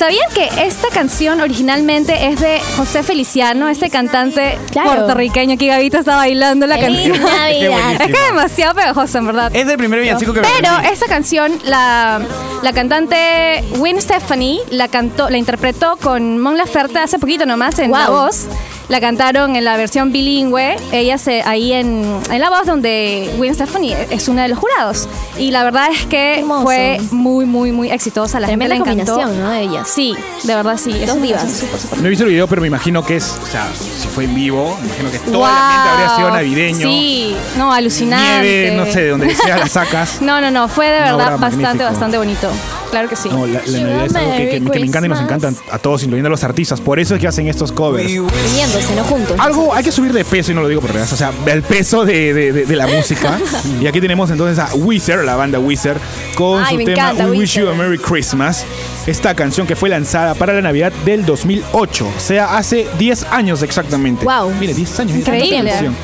¿Sabían 0.00 0.30
que 0.34 0.48
esta 0.64 0.88
canción 0.88 1.42
originalmente 1.42 2.28
es 2.28 2.40
de 2.40 2.58
José 2.78 3.02
Feliciano, 3.02 3.68
este 3.68 3.90
cantante 3.90 4.56
Claro. 4.70 4.92
puertorriqueño 4.92 5.58
que 5.58 5.66
Gavito 5.66 5.98
está 5.98 6.16
bailando 6.16 6.66
la 6.66 6.78
¡Feliz 6.78 7.10
canción? 7.10 7.22
Navidad! 7.36 7.92
Es 8.00 8.06
que 8.06 8.12
es 8.14 8.26
demasiado 8.30 8.74
pegajoso, 8.74 9.18
en 9.18 9.26
verdad. 9.26 9.54
Es 9.54 9.68
el 9.68 9.76
primer 9.76 10.00
villancico 10.00 10.32
que 10.32 10.40
Pero 10.40 10.78
me 10.80 10.90
esta 10.90 11.04
canción, 11.04 11.52
la, 11.64 12.18
la 12.62 12.72
cantante 12.72 13.62
Gwen 13.76 14.00
Stephanie 14.00 14.60
la 14.70 14.88
cantó, 14.88 15.28
la 15.28 15.36
interpretó 15.36 15.98
con 15.98 16.38
Mon 16.38 16.56
Laferte 16.56 16.98
hace 16.98 17.18
poquito 17.18 17.44
nomás 17.44 17.78
en 17.78 17.90
La 17.90 18.08
Wow. 18.08 18.22
Voz. 18.24 18.46
La 18.90 19.00
cantaron 19.00 19.54
en 19.54 19.64
la 19.64 19.76
versión 19.76 20.10
bilingüe. 20.10 20.76
Ella 20.90 21.16
se 21.16 21.42
ahí 21.42 21.72
en, 21.72 22.04
en 22.28 22.40
La 22.40 22.50
Voz, 22.50 22.66
donde 22.66 23.30
Gwen 23.36 23.54
Stephanie 23.54 23.96
es 24.10 24.26
una 24.26 24.42
de 24.42 24.48
los 24.48 24.58
jurados. 24.58 25.08
Y 25.38 25.52
la 25.52 25.62
verdad 25.62 25.86
es 25.92 26.06
que 26.06 26.40
Hermoso. 26.40 26.64
fue 26.64 26.98
muy, 27.12 27.46
muy, 27.46 27.70
muy 27.70 27.88
exitosa. 27.88 28.40
La 28.40 28.48
Tremenda 28.48 28.74
gente 28.74 28.90
le 28.90 28.94
encantó. 29.02 29.14
combinación, 29.22 29.44
¿no? 29.44 29.50
De 29.52 29.60
ellas. 29.62 29.88
Sí, 29.88 30.16
de 30.42 30.54
verdad 30.56 30.76
sí. 30.76 30.92
Dos 31.06 31.22
divas. 31.22 31.64
No 32.00 32.06
he 32.06 32.10
visto 32.10 32.24
el 32.24 32.30
video, 32.30 32.48
pero 32.48 32.60
me 32.62 32.66
imagino 32.66 33.04
que 33.06 33.16
es, 33.16 33.38
o 33.40 33.46
sea, 33.46 33.68
si 33.72 34.08
fue 34.08 34.24
en 34.24 34.34
vivo, 34.34 34.76
me 34.80 34.86
imagino 34.88 35.10
que 35.12 35.18
todo 35.20 35.38
Wow. 35.38 35.46
el 35.46 35.52
ambiente 35.54 35.88
habría 35.90 36.16
sido 36.16 36.30
navideño. 36.32 36.88
Sí, 36.88 37.36
no, 37.56 37.72
alucinante. 37.72 38.42
Nieve, 38.42 38.76
no 38.76 38.86
sé, 38.86 39.02
de 39.02 39.08
donde 39.10 39.34
sea 39.36 39.56
la 39.56 39.68
sacas. 39.68 40.20
No, 40.20 40.40
no, 40.40 40.50
no, 40.50 40.66
fue 40.68 40.86
de 40.86 41.00
verdad 41.00 41.38
bastante, 41.38 41.84
bastante 41.84 42.18
bonito. 42.18 42.50
Claro 42.90 43.08
que 43.08 43.16
sí. 43.16 43.28
No, 43.28 43.46
la, 43.46 43.60
la 43.64 43.78
Navidad 43.80 44.06
es 44.06 44.14
algo 44.16 44.30
que, 44.36 44.48
que- 44.48 44.50
que 44.60 44.78
me 44.80 44.86
encanta 44.86 45.06
y 45.06 45.08
nos 45.08 45.20
encantan 45.20 45.56
a 45.70 45.78
todos, 45.78 46.02
incluyendo 46.02 46.26
a 46.26 46.30
los 46.30 46.42
artistas. 46.44 46.80
Por 46.80 46.98
eso 46.98 47.14
es 47.14 47.20
que 47.20 47.28
hacen 47.28 47.46
estos 47.48 47.70
covers. 47.72 48.06
Uniéndose, 48.10 48.94
no 48.96 49.04
juntos. 49.04 49.36
Algo 49.38 49.74
hay 49.74 49.84
que 49.84 49.92
subir 49.92 50.12
de 50.12 50.24
peso 50.24 50.50
y 50.52 50.54
no 50.54 50.62
lo 50.62 50.68
digo 50.68 50.80
por 50.80 50.92
regas, 50.92 51.12
o 51.12 51.16
sea, 51.16 51.32
el 51.46 51.62
peso 51.62 52.04
de, 52.04 52.34
de- 52.34 52.52
de- 52.52 52.66
de 52.66 52.76
la 52.76 52.86
música. 52.86 53.38
y 53.80 53.86
aquí 53.86 54.00
tenemos 54.00 54.30
entonces 54.30 54.58
a 54.58 54.74
Weezer, 54.74 55.24
la 55.24 55.36
banda 55.36 55.58
Weezer, 55.58 55.96
con 56.34 56.62
Ay, 56.62 56.72
su 56.72 56.76
me 56.78 56.84
tema 56.84 57.10
encanta, 57.10 57.24
We 57.26 57.38
Wish 57.38 57.54
You 57.58 57.66
a 57.68 57.70
Weezer. 57.70 57.86
Merry 57.86 57.98
Christmas. 57.98 58.64
Esta 59.06 59.34
canción 59.34 59.66
que 59.66 59.76
fue 59.76 59.88
lanzada 59.88 60.34
para 60.34 60.52
la 60.52 60.60
Navidad 60.60 60.92
del 61.04 61.24
2008, 61.24 62.06
o 62.16 62.20
sea, 62.20 62.56
hace 62.58 62.86
10 62.98 63.24
años 63.30 63.62
exactamente. 63.62 64.24
Wow. 64.24 64.52
Mire, 64.60 64.74
10 64.74 65.00
años. 65.00 65.12
mire, 65.16 65.20
Increíble. 65.20 65.56
tanta 65.56 65.70
canción. 65.72 65.94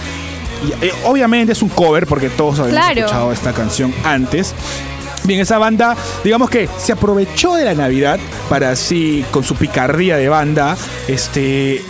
Y, 0.81 0.87
eh, 0.87 0.93
obviamente 1.05 1.53
es 1.53 1.61
un 1.63 1.69
cover 1.69 2.07
porque 2.07 2.31
todos 2.31 2.59
habíamos 2.61 2.73
Claro. 2.81 3.01
escuchado 3.01 3.33
esta 3.33 3.53
canción 3.53 3.93
antes. 4.05 4.55
Bien, 5.27 5.41
esa 5.41 5.59
banda, 5.59 5.97
digamos 6.23 6.49
que 6.49 6.69
se 6.79 6.93
aprovechó 6.93 7.55
de 7.57 7.65
la 7.65 7.75
Navidad 7.75 8.21
para 8.49 8.71
así, 8.71 9.25
con 9.33 9.43
su 9.43 9.57
picardía 9.57 10.17
de 10.17 10.29
banda, 10.29 10.77
este, 11.09 11.83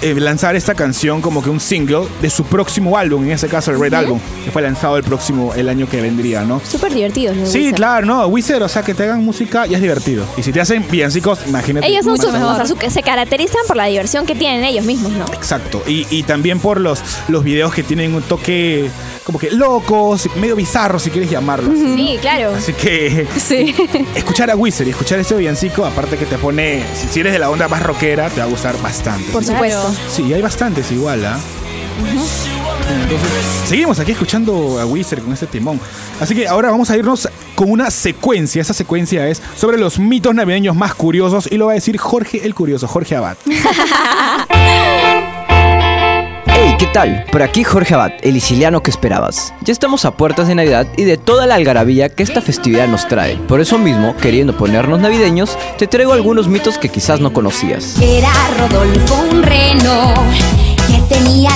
eh, 0.00 0.14
lanzar 0.14 0.54
esta 0.54 0.74
canción 0.74 1.20
como 1.20 1.42
que 1.42 1.50
un 1.50 1.60
single 1.60 2.06
de 2.20 2.30
su 2.30 2.44
próximo 2.44 2.96
álbum, 2.96 3.24
en 3.24 3.32
ese 3.32 3.48
caso 3.48 3.70
el 3.70 3.80
Red 3.80 3.94
Album, 3.94 4.20
que 4.44 4.50
fue 4.50 4.62
lanzado 4.62 4.96
el 4.96 5.02
próximo, 5.02 5.54
el 5.54 5.68
año 5.68 5.88
que 5.88 6.00
vendría, 6.00 6.42
¿no? 6.42 6.60
Súper 6.60 6.94
divertidos, 6.94 7.36
¿no? 7.36 7.46
Sí, 7.46 7.58
Wizard? 7.58 7.74
claro, 7.74 8.06
no, 8.06 8.26
Wizard, 8.26 8.62
o 8.62 8.68
sea, 8.68 8.82
que 8.82 8.94
te 8.94 9.04
hagan 9.04 9.24
música 9.24 9.66
ya 9.66 9.76
es 9.76 9.82
divertido. 9.82 10.24
Y 10.36 10.42
si 10.42 10.52
te 10.52 10.60
hacen 10.60 10.84
villancicos, 10.88 11.40
imagínate. 11.48 11.86
Ellos 11.88 12.04
son 12.04 12.16
súper, 12.16 12.42
aún. 12.42 12.60
o 12.60 12.66
sea, 12.66 12.90
se 12.90 13.02
caracterizan 13.02 13.62
por 13.66 13.76
la 13.76 13.86
diversión 13.86 14.26
que 14.26 14.34
tienen 14.34 14.62
ellos 14.62 14.84
mismos, 14.84 15.10
¿no? 15.12 15.24
Exacto. 15.32 15.82
Y, 15.86 16.06
y 16.10 16.22
también 16.22 16.60
por 16.60 16.80
los, 16.80 17.00
los 17.28 17.42
videos 17.42 17.72
que 17.72 17.82
tienen 17.82 18.14
un 18.14 18.22
toque 18.22 18.90
como 19.24 19.38
que 19.38 19.50
locos, 19.50 20.28
medio 20.36 20.54
bizarros, 20.54 21.02
si 21.02 21.10
quieres 21.10 21.30
llamarlo. 21.30 21.72
así. 21.72 21.94
Sí, 21.96 22.18
claro. 22.20 22.54
Así 22.54 22.72
que 22.74 23.26
Sí. 23.38 23.74
escuchar 24.14 24.50
a 24.50 24.56
Wizard 24.56 24.86
y 24.86 24.90
escuchar 24.90 25.18
este 25.18 25.34
villancico, 25.34 25.84
aparte 25.84 26.16
que 26.16 26.26
te 26.26 26.36
pone, 26.38 26.84
si, 26.94 27.08
si 27.08 27.20
eres 27.20 27.32
de 27.32 27.38
la 27.38 27.50
onda 27.50 27.66
más 27.68 27.82
rockera, 27.82 28.28
te 28.28 28.40
va 28.40 28.46
a 28.46 28.48
gustar 28.48 28.80
bastante. 28.82 29.32
Por 29.32 29.44
supuesto. 29.44 29.94
Sí, 30.10 30.32
hay 30.32 30.42
bastantes 30.42 30.90
igual, 30.92 31.24
¿ah? 31.24 31.38
Entonces, 33.02 33.28
seguimos 33.66 33.98
aquí 33.98 34.12
escuchando 34.12 34.78
a 34.80 34.84
Wizard 34.84 35.22
con 35.22 35.32
este 35.32 35.46
timón. 35.46 35.80
Así 36.20 36.34
que 36.34 36.46
ahora 36.48 36.70
vamos 36.70 36.90
a 36.90 36.96
irnos 36.96 37.28
con 37.54 37.70
una 37.70 37.90
secuencia. 37.90 38.60
Esa 38.60 38.74
secuencia 38.74 39.26
es 39.28 39.40
sobre 39.56 39.78
los 39.78 39.98
mitos 39.98 40.34
navideños 40.34 40.76
más 40.76 40.94
curiosos 40.94 41.48
y 41.50 41.56
lo 41.56 41.66
va 41.66 41.72
a 41.72 41.74
decir 41.76 41.96
Jorge 41.98 42.44
el 42.44 42.54
Curioso, 42.54 42.86
Jorge 42.88 43.16
Abad. 43.16 43.36
¿qué 46.78 46.86
tal? 46.86 47.24
Por 47.30 47.42
aquí 47.42 47.64
Jorge 47.64 47.94
Abad, 47.94 48.12
el 48.22 48.34
siciliano 48.34 48.82
que 48.82 48.90
esperabas. 48.90 49.52
Ya 49.62 49.72
estamos 49.72 50.04
a 50.04 50.16
puertas 50.16 50.48
de 50.48 50.54
Navidad 50.54 50.86
y 50.96 51.04
de 51.04 51.16
toda 51.16 51.46
la 51.46 51.54
algarabía 51.54 52.08
que 52.08 52.22
esta 52.22 52.40
festividad 52.40 52.88
nos 52.88 53.06
trae. 53.08 53.36
Por 53.36 53.60
eso 53.60 53.78
mismo, 53.78 54.16
queriendo 54.16 54.56
ponernos 54.56 55.00
navideños, 55.00 55.56
te 55.78 55.86
traigo 55.86 56.12
algunos 56.12 56.48
mitos 56.48 56.78
que 56.78 56.88
quizás 56.88 57.20
no 57.20 57.32
conocías. 57.32 57.96
Era 58.00 58.32
Rodolfo 58.58 59.14
un 59.30 59.42
reno 59.42 60.14
que 60.88 61.14
tenía. 61.14 61.50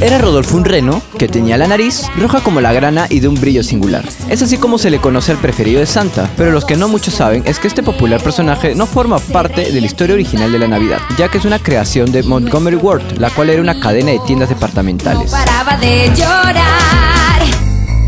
Era 0.00 0.16
Rodolfo 0.16 0.56
un 0.56 0.64
reno 0.64 1.02
que 1.18 1.28
tenía 1.28 1.58
la 1.58 1.68
nariz 1.68 2.04
roja 2.16 2.40
como 2.40 2.62
la 2.62 2.72
grana 2.72 3.06
y 3.10 3.20
de 3.20 3.28
un 3.28 3.34
brillo 3.34 3.62
singular. 3.62 4.02
Es 4.30 4.40
así 4.40 4.56
como 4.56 4.78
se 4.78 4.88
le 4.88 5.00
conoce 5.00 5.32
al 5.32 5.38
preferido 5.38 5.80
de 5.80 5.86
Santa, 5.86 6.30
pero 6.36 6.50
los 6.50 6.64
que 6.64 6.76
no 6.76 6.88
muchos 6.88 7.12
saben 7.12 7.42
es 7.44 7.58
que 7.58 7.68
este 7.68 7.82
popular 7.82 8.22
personaje 8.22 8.74
no 8.74 8.86
forma 8.86 9.18
parte 9.18 9.70
de 9.70 9.80
la 9.80 9.86
historia 9.86 10.14
original 10.14 10.50
de 10.50 10.58
la 10.58 10.66
Navidad, 10.66 11.00
ya 11.18 11.28
que 11.28 11.36
es 11.38 11.44
una 11.44 11.58
creación 11.58 12.10
de 12.10 12.22
Montgomery 12.22 12.76
Ward, 12.76 13.18
la 13.18 13.28
cual 13.28 13.50
era 13.50 13.60
una 13.60 13.78
cadena 13.78 14.12
de 14.12 14.20
tiendas 14.26 14.48
No 14.48 14.54
departamentales. 14.54 15.30
paraba 15.30 15.76
de 15.76 16.10
llorar. 16.16 17.42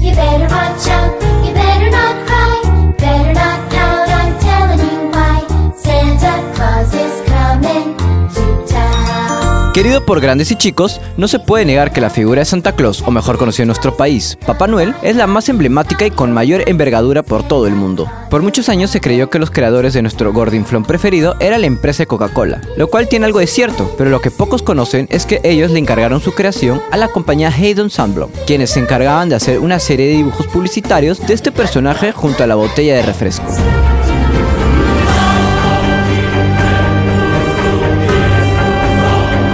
You 0.01 0.11
Querido 9.73 10.05
por 10.05 10.21
grandes 10.21 10.51
y 10.51 10.57
chicos, 10.57 11.01
no 11.17 11.29
se 11.29 11.39
puede 11.39 11.65
negar 11.65 11.95
que 11.95 12.03
la 12.03 12.11
figura 12.11 12.41
de 12.41 12.45
Santa 12.45 12.73
Claus, 12.73 13.03
o 13.07 13.11
mejor 13.11 13.39
conocido 13.39 13.63
en 13.63 13.69
nuestro 13.69 13.97
país, 13.97 14.37
Papá 14.47 14.67
Noel, 14.67 14.95
es 15.03 15.17
la 15.17 15.27
más 15.27 15.49
emblemática 15.49 16.05
y 16.05 16.11
con 16.11 16.31
mayor 16.31 16.69
envergadura 16.69 17.23
por 17.23 17.43
todo 17.43 17.67
el 17.67 17.75
mundo. 17.75 18.07
Por 18.29 18.43
muchos 18.43 18.69
años 18.69 18.91
se 18.91 19.01
creyó 19.01 19.31
que 19.31 19.39
los 19.39 19.51
creadores 19.51 19.95
de 19.95 20.03
nuestro 20.03 20.31
Gordinflón 20.31 20.85
preferido 20.85 21.37
era 21.41 21.57
la 21.57 21.67
empresa 21.67 22.05
Coca-Cola, 22.05 22.61
lo 22.77 22.89
cual 22.89 23.09
tiene 23.09 23.25
algo 23.25 23.39
de 23.39 23.47
cierto, 23.47 23.91
pero 23.97 24.11
lo 24.11 24.21
que 24.21 24.31
pocos 24.31 24.63
conocen 24.63 25.09
es 25.11 25.25
que 25.25 25.41
ellos 25.43 25.71
le 25.71 25.79
encargaron 25.79 26.21
su 26.21 26.35
creación 26.35 26.83
a 26.91 26.99
la 26.99 27.09
compañía 27.09 27.49
Haydon 27.49 27.89
Sunblock, 27.89 28.31
quienes 28.47 28.73
se 28.73 28.81
encargaban 28.81 29.31
de 29.31 29.37
hacer 29.37 29.59
una 29.59 29.79
serie 29.79 30.09
de 30.09 30.17
dibujos 30.17 30.49
publicitarios 30.49 31.27
de 31.27 31.33
este 31.33 31.51
personaje 31.51 32.13
junto 32.13 32.45
a 32.45 32.47
la 32.47 32.57
botella 32.57 32.95
de 32.95 33.03
refresco. 33.03 33.47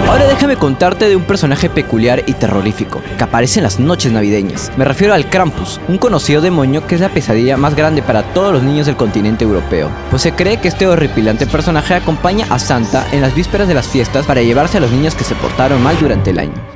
Ahora 0.09 0.25
déjame 0.25 0.55
contarte 0.55 1.07
de 1.07 1.15
un 1.15 1.23
personaje 1.23 1.69
peculiar 1.69 2.23
y 2.25 2.33
terrorífico, 2.33 2.99
que 3.15 3.23
aparece 3.23 3.59
en 3.59 3.63
las 3.63 3.79
noches 3.79 4.11
navideñas. 4.11 4.71
Me 4.75 4.83
refiero 4.83 5.13
al 5.13 5.29
Krampus, 5.29 5.79
un 5.87 5.99
conocido 5.99 6.41
demonio 6.41 6.87
que 6.87 6.95
es 6.95 7.01
la 7.01 7.09
pesadilla 7.09 7.57
más 7.57 7.75
grande 7.75 8.01
para 8.01 8.23
todos 8.33 8.51
los 8.51 8.63
niños 8.63 8.87
del 8.87 8.95
continente 8.95 9.43
europeo. 9.43 9.91
Pues 10.09 10.23
se 10.23 10.31
cree 10.31 10.57
que 10.57 10.67
este 10.67 10.87
horripilante 10.87 11.45
personaje 11.45 11.93
acompaña 11.93 12.47
a 12.49 12.57
Santa 12.57 13.05
en 13.11 13.21
las 13.21 13.35
vísperas 13.35 13.67
de 13.67 13.75
las 13.75 13.87
fiestas 13.87 14.25
para 14.25 14.41
llevarse 14.41 14.77
a 14.77 14.81
los 14.81 14.89
niños 14.89 15.13
que 15.13 15.23
se 15.23 15.35
portaron 15.35 15.83
mal 15.83 15.95
durante 15.99 16.31
el 16.31 16.39
año. 16.39 16.68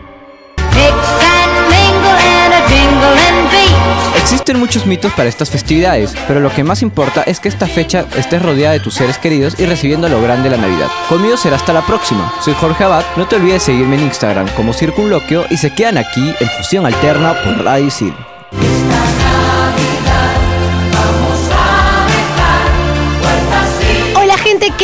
Existen 4.24 4.58
muchos 4.58 4.86
mitos 4.86 5.12
para 5.14 5.28
estas 5.28 5.50
festividades, 5.50 6.16
pero 6.28 6.40
lo 6.40 6.50
que 6.50 6.64
más 6.64 6.82
importa 6.82 7.24
es 7.24 7.42
que 7.42 7.50
esta 7.50 7.68
fecha 7.68 8.06
estés 8.16 8.42
rodeada 8.42 8.74
de 8.74 8.80
tus 8.80 8.94
seres 8.94 9.18
queridos 9.18 9.60
y 9.60 9.66
recibiendo 9.66 10.08
lo 10.08 10.22
grande 10.22 10.50
de 10.50 10.56
la 10.56 10.62
Navidad. 10.62 10.88
Conmigo 11.10 11.36
será 11.36 11.58
hasta 11.58 11.74
la 11.74 11.86
próxima. 11.86 12.34
Soy 12.42 12.54
Jorge 12.54 12.86
Abad, 12.86 13.04
no 13.18 13.28
te 13.28 13.36
olvides 13.36 13.56
de 13.56 13.74
seguirme 13.74 13.98
en 13.98 14.04
Instagram 14.04 14.48
como 14.56 14.74
Circunloquio 14.74 15.46
y 15.50 15.58
se 15.58 15.72
quedan 15.72 15.98
aquí 15.98 16.34
en 16.40 16.50
Fusión 16.50 16.86
Alterna 16.86 17.36
por 17.44 17.64
Radio. 17.64 18.33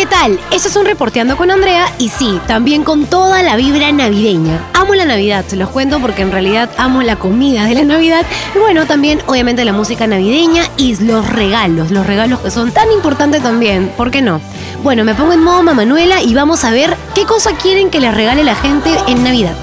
Tal? 0.10 0.40
Eso 0.52 0.68
es 0.68 0.76
un 0.76 0.86
Reporteando 0.86 1.38
con 1.38 1.52
Andrea 1.52 1.94
y 2.00 2.10
sí, 2.10 2.40
también 2.48 2.84
con 2.84 3.06
toda 3.06 3.44
la 3.44 3.56
vibra 3.56 3.92
navideña. 3.92 4.68
Amo 4.74 4.96
la 4.96 5.06
Navidad, 5.06 5.46
se 5.48 5.56
los 5.56 5.70
cuento 5.70 6.00
porque 6.00 6.24
en 6.24 6.32
realidad 6.32 6.70
amo 6.78 7.04
la 7.04 7.16
comida 7.18 7.66
de 7.66 7.76
la 7.76 7.84
Navidad 7.84 8.26
y 8.56 8.60
bueno, 8.60 8.86
también 8.88 9.22
obviamente 9.28 9.64
la 9.66 9.74
música 9.74 10.08
navideña 10.08 10.64
y 10.78 10.96
los 11.04 11.30
regalos, 11.30 11.92
los 11.92 12.08
regalos 12.08 12.40
que 12.40 12.50
son 12.50 12.72
tan 12.72 12.92
importantes 12.92 13.44
también, 13.44 13.92
¿por 13.96 14.10
qué 14.10 14.22
no? 14.22 14.42
Bueno, 14.84 15.04
me 15.04 15.14
pongo 15.14 15.34
en 15.34 15.44
modo 15.44 15.62
Mamanuela 15.62 16.22
y 16.22 16.34
vamos 16.34 16.64
a 16.64 16.72
ver 16.72 16.98
qué 17.14 17.26
cosa 17.26 17.52
quieren 17.52 17.90
que 17.90 18.00
les 18.00 18.14
regale 18.14 18.44
la 18.44 18.56
gente 18.56 18.90
en 19.08 19.24
Navidad. 19.24 19.56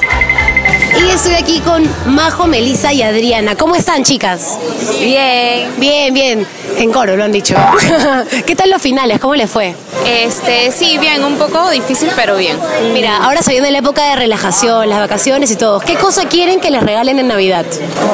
Y 0.98 1.10
estoy 1.10 1.34
aquí 1.34 1.60
con 1.60 1.84
Majo, 2.06 2.46
Melissa 2.46 2.92
y 2.92 3.02
Adriana. 3.02 3.54
¿Cómo 3.54 3.76
están, 3.76 4.02
chicas? 4.02 4.58
Bien. 4.98 5.68
Bien, 5.78 6.14
bien. 6.14 6.46
En 6.78 6.92
coro 6.92 7.16
lo 7.16 7.24
han 7.24 7.32
dicho. 7.32 7.54
¿Qué 8.46 8.54
tal 8.54 8.70
los 8.70 8.82
finales? 8.82 9.18
¿Cómo 9.18 9.34
les 9.34 9.50
fue? 9.50 9.74
Este, 10.06 10.70
sí, 10.72 10.98
bien, 10.98 11.24
un 11.24 11.36
poco 11.36 11.70
difícil, 11.70 12.10
pero 12.14 12.36
bien. 12.36 12.58
Mira, 12.92 13.16
ahora 13.16 13.42
se 13.42 13.52
viene 13.52 13.70
la 13.70 13.78
época 13.78 14.10
de 14.10 14.16
relajación, 14.16 14.88
las 14.88 14.98
vacaciones 14.98 15.50
y 15.50 15.56
todo. 15.56 15.80
¿Qué 15.80 15.94
cosa 15.96 16.26
quieren 16.28 16.60
que 16.60 16.70
les 16.70 16.82
regalen 16.82 17.18
en 17.18 17.28
Navidad? 17.28 17.64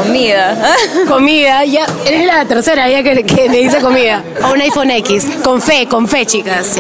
Comida. 0.05 0.75
Comida, 1.09 1.65
ya. 1.65 1.87
Eres 2.07 2.27
la 2.27 2.45
tercera 2.45 2.89
ya 2.89 3.03
que, 3.03 3.25
que 3.25 3.49
me 3.49 3.57
dice 3.59 3.81
comida. 3.81 4.23
O 4.45 4.53
un 4.53 4.61
iPhone 4.61 4.91
X. 4.91 5.27
Con 5.43 5.61
fe, 5.61 5.87
con 5.87 6.09
fe, 6.09 6.27
chicas. 6.27 6.77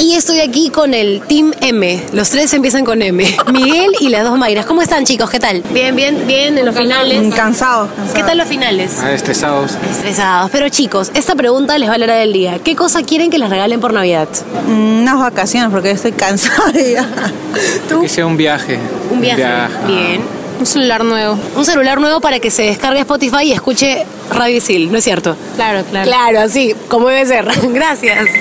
Y 0.00 0.14
estoy 0.14 0.40
aquí 0.40 0.70
con 0.70 0.94
el 0.94 1.20
Team 1.28 1.52
M. 1.60 2.02
Los 2.14 2.30
tres 2.30 2.54
empiezan 2.54 2.86
con 2.86 3.02
M. 3.02 3.22
Miguel 3.52 3.90
y 4.00 4.08
las 4.08 4.24
dos 4.24 4.38
Mayras. 4.38 4.64
¿Cómo 4.64 4.80
están, 4.80 5.04
chicos? 5.04 5.28
¿Qué 5.28 5.38
tal? 5.38 5.62
Bien, 5.72 5.94
bien, 5.94 6.26
bien 6.26 6.56
en 6.56 6.64
los 6.64 6.74
finales. 6.74 7.34
Cansado. 7.34 7.86
¿Qué 8.14 8.22
tal 8.22 8.38
los 8.38 8.48
finales? 8.48 8.96
Ah, 9.02 9.12
estresados. 9.12 9.72
Estresados. 9.90 10.50
Pero 10.50 10.70
chicos, 10.70 11.10
esta 11.14 11.34
pregunta 11.34 11.76
les 11.76 11.88
va 11.88 11.92
a 11.92 11.94
hablar 11.96 12.10
del 12.18 12.32
día. 12.32 12.58
¿Qué 12.64 12.74
cosa 12.74 13.02
quieren 13.02 13.30
que 13.30 13.38
les 13.38 13.50
regalen 13.50 13.78
por 13.78 13.92
Navidad? 13.92 14.28
Mm, 14.66 15.00
Unas 15.02 15.18
vacaciones 15.18 15.70
porque 15.70 15.90
estoy 15.90 16.12
cansada 16.12 16.72
ya. 16.72 17.06
Que 18.00 18.08
sea 18.08 18.24
un 18.26 18.38
viaje. 18.38 18.78
Un 19.10 19.20
viaje. 19.20 19.44
Bien. 19.86 20.22
Un 20.58 20.64
celular 20.66 21.04
nuevo. 21.04 21.38
Un 21.56 21.64
celular 21.66 22.00
nuevo 22.00 22.20
para 22.20 22.38
que 22.38 22.50
se 22.50 22.62
descargue 22.62 23.00
Spotify 23.00 23.42
y 23.44 23.52
escuche 23.52 24.06
Radio 24.30 24.56
Isil, 24.56 24.90
¿no 24.90 24.96
es 24.98 25.04
cierto? 25.04 25.36
Claro, 25.56 25.84
claro. 25.90 26.06
Claro, 26.06 26.40
así, 26.40 26.74
como 26.88 27.08
debe 27.08 27.26
ser. 27.26 27.46
Gracias. 27.72 28.39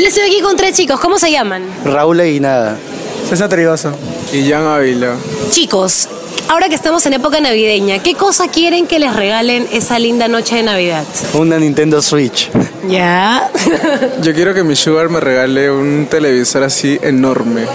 Y 0.00 0.04
estoy 0.04 0.22
aquí 0.22 0.40
con 0.40 0.56
tres 0.56 0.74
chicos. 0.74 0.98
¿Cómo 0.98 1.18
se 1.18 1.30
llaman? 1.30 1.62
Raúl 1.84 2.22
y 2.22 2.40
nada. 2.40 2.78
César 3.28 3.50
Trigoso. 3.50 3.92
Y 4.32 4.48
Jan 4.48 4.64
Ávila. 4.64 5.14
Chicos, 5.50 6.08
ahora 6.48 6.70
que 6.70 6.74
estamos 6.74 7.04
en 7.04 7.12
época 7.12 7.38
navideña, 7.38 7.98
¿qué 7.98 8.14
cosa 8.14 8.48
quieren 8.48 8.86
que 8.86 8.98
les 8.98 9.14
regalen 9.14 9.68
esa 9.72 9.98
linda 9.98 10.26
noche 10.26 10.56
de 10.56 10.62
Navidad? 10.62 11.04
Una 11.34 11.58
Nintendo 11.58 12.00
Switch. 12.00 12.48
Ya. 12.88 13.50
Yo 14.22 14.32
quiero 14.32 14.54
que 14.54 14.64
mi 14.64 14.74
sugar 14.74 15.10
me 15.10 15.20
regale 15.20 15.70
un 15.70 16.06
televisor 16.06 16.62
así 16.62 16.98
enorme. 17.02 17.66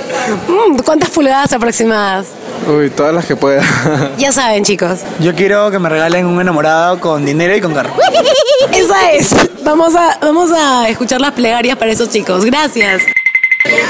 Mm, 0.48 0.78
¿Cuántas 0.80 1.12
pulgadas 1.12 1.54
aproximadas? 1.54 2.30
Uy, 2.68 2.90
todas 2.90 3.14
las 3.14 3.26
que 3.26 3.36
pueda. 3.36 3.64
Ya 4.18 4.32
saben, 4.32 4.64
chicos. 4.64 5.00
Yo 5.20 5.36
quiero 5.36 5.70
que 5.72 5.80
me 5.80 5.90
regalen 5.90 6.26
un 6.26 6.40
enamorado 6.40 7.00
con 7.00 7.26
dinero 7.26 7.56
y 7.56 7.62
con 7.62 7.74
carro. 7.74 7.94
Esa 8.72 9.12
es. 9.12 9.36
Vamos 9.64 9.96
a, 9.96 10.18
vamos 10.22 10.52
a 10.52 10.88
escuchar 10.90 11.22
las 11.22 11.32
plegarias 11.32 11.78
para 11.78 11.92
esos 11.92 12.10
chicos. 12.10 12.46
Gracias. 12.46 13.02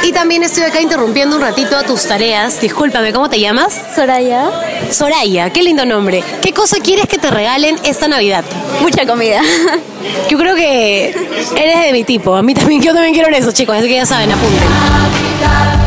Y 0.04 0.12
también 0.14 0.44
estoy 0.44 0.64
acá 0.64 0.80
interrumpiendo 0.82 1.36
un 1.36 1.42
ratito 1.42 1.78
a 1.78 1.84
tus 1.84 2.06
tareas. 2.08 2.62
Discúlpame, 2.62 3.12
¿cómo 3.12 3.30
te 3.30 3.40
llamas? 3.40 3.78
Soraya. 3.96 4.50
Soraya, 4.92 5.50
qué 5.50 5.64
lindo 5.64 5.86
nombre. 5.86 6.24
¿Qué 6.42 6.54
cosa 6.54 6.78
quieres 6.82 7.08
que 7.08 7.18
te 7.18 7.30
regalen 7.30 7.78
esta 7.84 8.08
Navidad? 8.08 8.46
Mucha 8.82 9.06
comida. 9.06 9.42
Yo 10.30 10.38
creo 10.38 10.56
que 10.56 11.10
eres 11.58 11.86
de 11.86 11.92
mi 11.92 12.04
tipo. 12.04 12.36
A 12.36 12.44
mí 12.44 12.54
también, 12.54 12.82
yo 12.82 12.94
también 12.94 13.14
quiero 13.14 13.36
eso, 13.36 13.52
chicos. 13.52 13.76
Así 13.76 13.88
que 13.88 13.96
ya 13.96 14.06
saben, 14.06 14.32
apunten. 14.32 15.85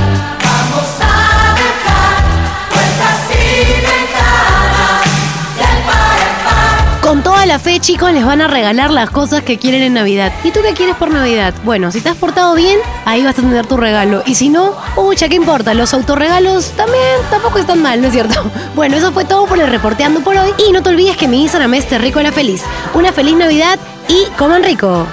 La 7.48 7.58
fe, 7.58 7.80
chicos, 7.80 8.12
les 8.12 8.26
van 8.26 8.42
a 8.42 8.46
regalar 8.46 8.90
las 8.90 9.08
cosas 9.08 9.42
que 9.42 9.56
quieren 9.56 9.80
en 9.80 9.94
Navidad. 9.94 10.30
¿Y 10.44 10.50
tú 10.50 10.60
qué 10.62 10.74
quieres 10.74 10.94
por 10.96 11.10
Navidad? 11.10 11.54
Bueno, 11.64 11.90
si 11.90 12.02
te 12.02 12.10
has 12.10 12.16
portado 12.16 12.54
bien, 12.54 12.78
ahí 13.06 13.24
vas 13.24 13.38
a 13.38 13.40
tener 13.40 13.66
tu 13.66 13.78
regalo. 13.78 14.22
Y 14.26 14.34
si 14.34 14.50
no, 14.50 14.76
pucha, 14.94 15.30
¿qué 15.30 15.36
importa? 15.36 15.72
Los 15.72 15.94
autorregalos 15.94 16.72
también 16.72 17.02
tampoco 17.30 17.58
están 17.58 17.80
mal, 17.80 18.02
¿no 18.02 18.08
es 18.08 18.12
cierto? 18.12 18.44
Bueno, 18.74 18.96
eso 18.96 19.12
fue 19.12 19.24
todo 19.24 19.46
por 19.46 19.58
el 19.58 19.66
reporteando 19.66 20.20
por 20.20 20.36
hoy. 20.36 20.52
Y 20.68 20.72
no 20.72 20.82
te 20.82 20.90
olvides 20.90 21.16
que 21.16 21.26
mi 21.26 21.40
Instagram 21.40 21.72
es 21.72 21.90
la 21.90 22.32
Feliz. 22.32 22.62
Una 22.94 23.12
feliz 23.12 23.34
Navidad 23.34 23.78
y 24.08 24.26
coman 24.36 24.62
rico. 24.62 25.06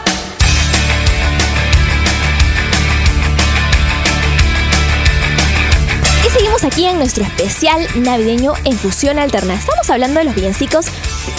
Aquí 6.65 6.85
en 6.85 6.97
nuestro 6.97 7.23
especial 7.23 7.87
navideño 7.95 8.53
en 8.63 8.77
fusión 8.77 9.19
alterna. 9.19 9.53
Estamos 9.53 9.89
hablando 9.89 10.19
de 10.19 10.25
los 10.25 10.35
villancicos 10.35 10.87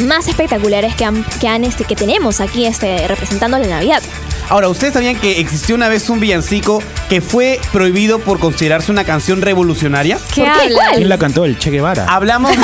más 0.05 0.29
espectaculares 0.29 0.95
que, 0.95 1.05
han, 1.05 1.25
que, 1.41 1.49
han, 1.49 1.65
este, 1.65 1.85
que 1.85 1.97
tenemos 1.97 2.41
aquí 2.41 2.65
este, 2.65 3.07
representando 3.09 3.59
la 3.59 3.67
Navidad. 3.67 4.03
Ahora, 4.49 4.69
¿ustedes 4.69 4.95
sabían 4.95 5.17
que 5.17 5.41
existió 5.41 5.75
una 5.75 5.89
vez 5.89 6.09
un 6.09 6.21
villancico 6.21 6.83
que 7.09 7.21
fue 7.21 7.61
prohibido 7.73 8.21
por 8.21 8.39
considerarse 8.39 8.93
una 8.93 9.05
canción 9.05 9.43
revolucionaria? 9.43 10.19
¿Qué 10.33 10.43
¿Por 10.43 10.53
qué? 10.53 10.75
¿Quién 10.95 11.09
la 11.09 11.19
cantó? 11.19 11.45
El 11.45 11.59
Che 11.59 11.71
Guevara. 11.71 12.07
Hablamos 12.09 12.53
de, 12.53 12.63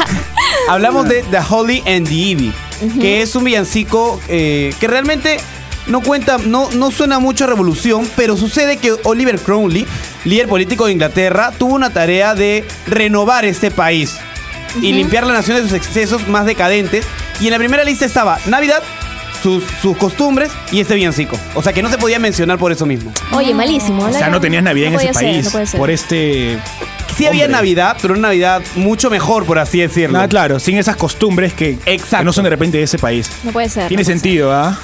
hablamos 0.68 1.08
de 1.08 1.22
The 1.30 1.38
Holy 1.48 1.82
and 1.86 2.06
the 2.06 2.30
Evil, 2.30 2.54
que 3.00 3.22
es 3.22 3.34
un 3.34 3.44
villancico 3.44 4.20
eh, 4.28 4.74
que 4.78 4.86
realmente 4.86 5.38
no 5.86 6.00
cuenta, 6.00 6.38
no, 6.38 6.70
no 6.70 6.90
suena 6.90 7.18
mucho 7.18 7.44
a 7.44 7.46
revolución, 7.46 8.08
pero 8.16 8.36
sucede 8.36 8.76
que 8.78 8.94
Oliver 9.04 9.38
Crowley, 9.38 9.86
líder 10.24 10.48
político 10.48 10.86
de 10.86 10.92
Inglaterra, 10.92 11.52
tuvo 11.56 11.74
una 11.74 11.90
tarea 11.90 12.34
de 12.34 12.64
renovar 12.86 13.44
este 13.44 13.70
país 13.70 14.16
y 14.80 14.92
limpiar 14.92 15.26
la 15.26 15.32
nación 15.34 15.56
de 15.56 15.62
sus 15.62 15.72
excesos 15.72 16.26
más 16.28 16.46
decadentes. 16.46 17.06
Y 17.40 17.46
en 17.46 17.52
la 17.52 17.58
primera 17.58 17.84
lista 17.84 18.04
estaba 18.04 18.38
Navidad, 18.46 18.82
sus, 19.42 19.62
sus 19.82 19.96
costumbres 19.96 20.50
y 20.72 20.80
este 20.80 20.94
villancico. 20.94 21.38
O 21.54 21.62
sea 21.62 21.72
que 21.72 21.82
no 21.82 21.90
se 21.90 21.98
podía 21.98 22.18
mencionar 22.18 22.58
por 22.58 22.72
eso 22.72 22.86
mismo. 22.86 23.12
Oye, 23.32 23.54
malísimo. 23.54 24.04
O 24.04 24.12
sea, 24.12 24.28
no 24.28 24.40
tenías 24.40 24.62
Navidad 24.62 24.88
en 24.88 24.94
ese 24.94 25.04
ser, 25.04 25.14
país. 25.14 25.54
no 25.54 25.78
por 25.78 25.90
este. 25.90 26.58
Sí 27.16 27.26
había 27.26 27.44
hombre. 27.44 27.58
Navidad, 27.58 27.96
pero 28.00 28.14
una 28.14 28.28
Navidad 28.28 28.62
mucho 28.76 29.10
mejor, 29.10 29.44
por 29.44 29.58
así 29.58 29.80
decirlo. 29.80 30.14
Nada, 30.14 30.28
claro, 30.28 30.58
sin 30.58 30.78
esas 30.78 30.96
costumbres 30.96 31.54
que, 31.54 31.78
que 31.78 32.00
no 32.24 32.32
son 32.32 32.44
de 32.44 32.50
repente 32.50 32.78
de 32.78 32.84
ese 32.84 32.98
país. 32.98 33.30
No 33.44 33.52
puede 33.52 33.68
ser. 33.68 33.88
Tiene 33.88 34.02
no 34.02 34.06
puede 34.06 34.18
sentido, 34.18 34.52
¿ah? 34.52 34.78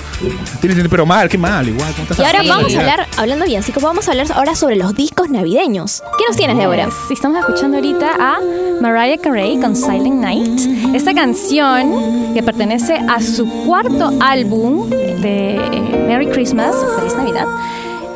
Tiene 0.60 0.74
sentido, 0.74 0.90
pero 0.90 1.06
mal, 1.06 1.28
qué 1.28 1.38
mal, 1.38 1.68
igual. 1.68 1.90
¿cómo 1.92 2.02
estás 2.02 2.18
Y 2.18 2.22
ahora 2.22 2.42
vamos 2.46 2.74
a 2.74 2.80
hablar, 2.80 3.06
hablando 3.16 3.44
de 3.44 3.48
villancicos, 3.48 3.82
vamos 3.82 4.06
a 4.06 4.10
hablar 4.12 4.26
ahora 4.34 4.54
sobre 4.54 4.76
los 4.76 4.94
discos 4.94 5.30
navideños. 5.30 6.02
¿Qué 6.18 6.24
nos 6.28 6.36
tienes, 6.36 6.56
Débora? 6.56 6.88
Sí, 7.08 7.14
estamos 7.14 7.40
escuchando 7.40 7.78
ahorita 7.78 8.10
a 8.18 8.38
Mariah 8.80 9.18
Carey 9.18 9.58
con 9.58 9.74
Silent 9.74 10.20
Night. 10.20 10.94
Esta 10.94 11.14
canción 11.14 12.34
que 12.34 12.42
pertenece 12.42 12.94
a 12.94 13.20
su 13.20 13.48
cuarto 13.64 14.12
álbum 14.20 14.88
de 14.88 15.56
eh, 15.56 16.04
Merry 16.06 16.28
Christmas, 16.28 16.74
Feliz 16.98 17.14
Navidad. 17.16 17.46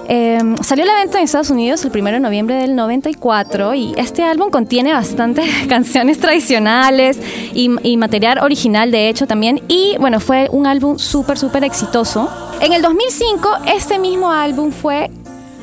Eh, 0.09 0.39
salió 0.63 0.85
a 0.85 0.89
la 0.89 0.95
venta 0.97 1.19
en 1.19 1.25
Estados 1.25 1.51
Unidos 1.51 1.85
el 1.85 1.91
1 1.91 2.13
de 2.13 2.21
noviembre 2.21 2.57
del 2.57 2.75
94 2.75 3.75
y 3.75 3.95
este 3.97 4.23
álbum 4.23 4.51
contiene 4.51 4.93
bastantes 4.93 5.47
canciones 5.69 6.19
tradicionales 6.19 7.21
y, 7.55 7.71
y 7.83 7.97
material 7.97 8.39
original 8.39 8.91
de 8.91 9.09
hecho 9.09 9.27
también 9.27 9.63
y 9.69 9.97
bueno 9.99 10.21
fue 10.21 10.49
un 10.51 10.67
álbum 10.67 10.99
súper 10.99 11.39
súper 11.39 11.65
exitoso. 11.65 12.29
En 12.61 12.73
el 12.73 12.83
2005 12.83 13.49
este 13.75 13.99
mismo 13.99 14.31
álbum 14.31 14.71
fue 14.71 15.11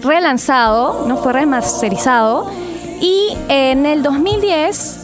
relanzado, 0.03 1.05
no 1.07 1.17
fue 1.17 1.33
remasterizado 1.33 2.49
y 2.99 3.35
en 3.49 3.85
el 3.85 4.03
2010 4.03 5.00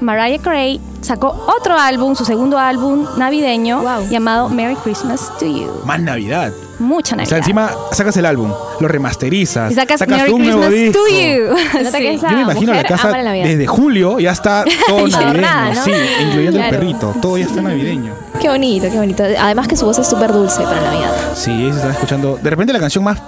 Mariah 0.00 0.38
Carey 0.40 0.80
sacó 1.02 1.28
otro 1.58 1.76
álbum, 1.78 2.14
su 2.14 2.24
segundo 2.24 2.58
álbum 2.58 3.06
navideño 3.16 3.82
llamado 4.08 4.48
Merry 4.48 4.76
Christmas 4.76 5.30
to 5.38 5.46
You. 5.46 5.70
Más 5.84 6.00
Navidad. 6.00 6.52
Mucha 6.78 7.14
O 7.14 7.18
Navidad. 7.18 7.28
sea, 7.28 7.38
encima 7.38 7.70
sacas 7.92 8.16
el 8.16 8.24
álbum, 8.24 8.50
lo 8.80 8.88
remasterizas, 8.88 9.70
y 9.70 9.74
sacas, 9.74 9.98
sacas 9.98 10.18
Merry 10.18 10.32
un 10.32 10.42
nuevo 10.42 10.62
Christmas 10.62 10.80
disco. 10.80 10.98
to 11.02 11.14
You. 11.14 12.20
Yo 12.30 12.36
me 12.36 12.42
imagino 12.42 12.72
la 12.74 12.84
casa 12.84 13.18
la 13.22 13.32
desde 13.32 13.66
julio 13.66 14.18
ya 14.18 14.32
está 14.32 14.64
todo 14.88 15.06
navideño, 15.06 15.84
sí, 15.84 15.92
incluyendo 16.22 16.58
Claro. 16.58 16.74
el 16.74 16.80
perrito, 16.80 17.14
todo 17.20 17.36
ya 17.38 17.44
está 17.46 17.60
navideño. 17.60 18.12
Qué 18.40 18.48
bonito, 18.48 18.86
qué 18.90 18.96
bonito. 18.96 19.22
Además 19.38 19.68
que 19.68 19.76
su 19.76 19.84
voz 19.84 19.98
es 19.98 20.06
súper 20.06 20.32
dulce 20.32 20.62
para 20.62 20.80
Navidad. 20.80 21.12
Sí, 21.34 21.68
se 21.70 21.76
está 21.76 21.90
escuchando. 21.90 22.38
De 22.42 22.48
repente 22.48 22.72
la 22.72 22.80
canción 22.80 23.04
más 23.04 23.18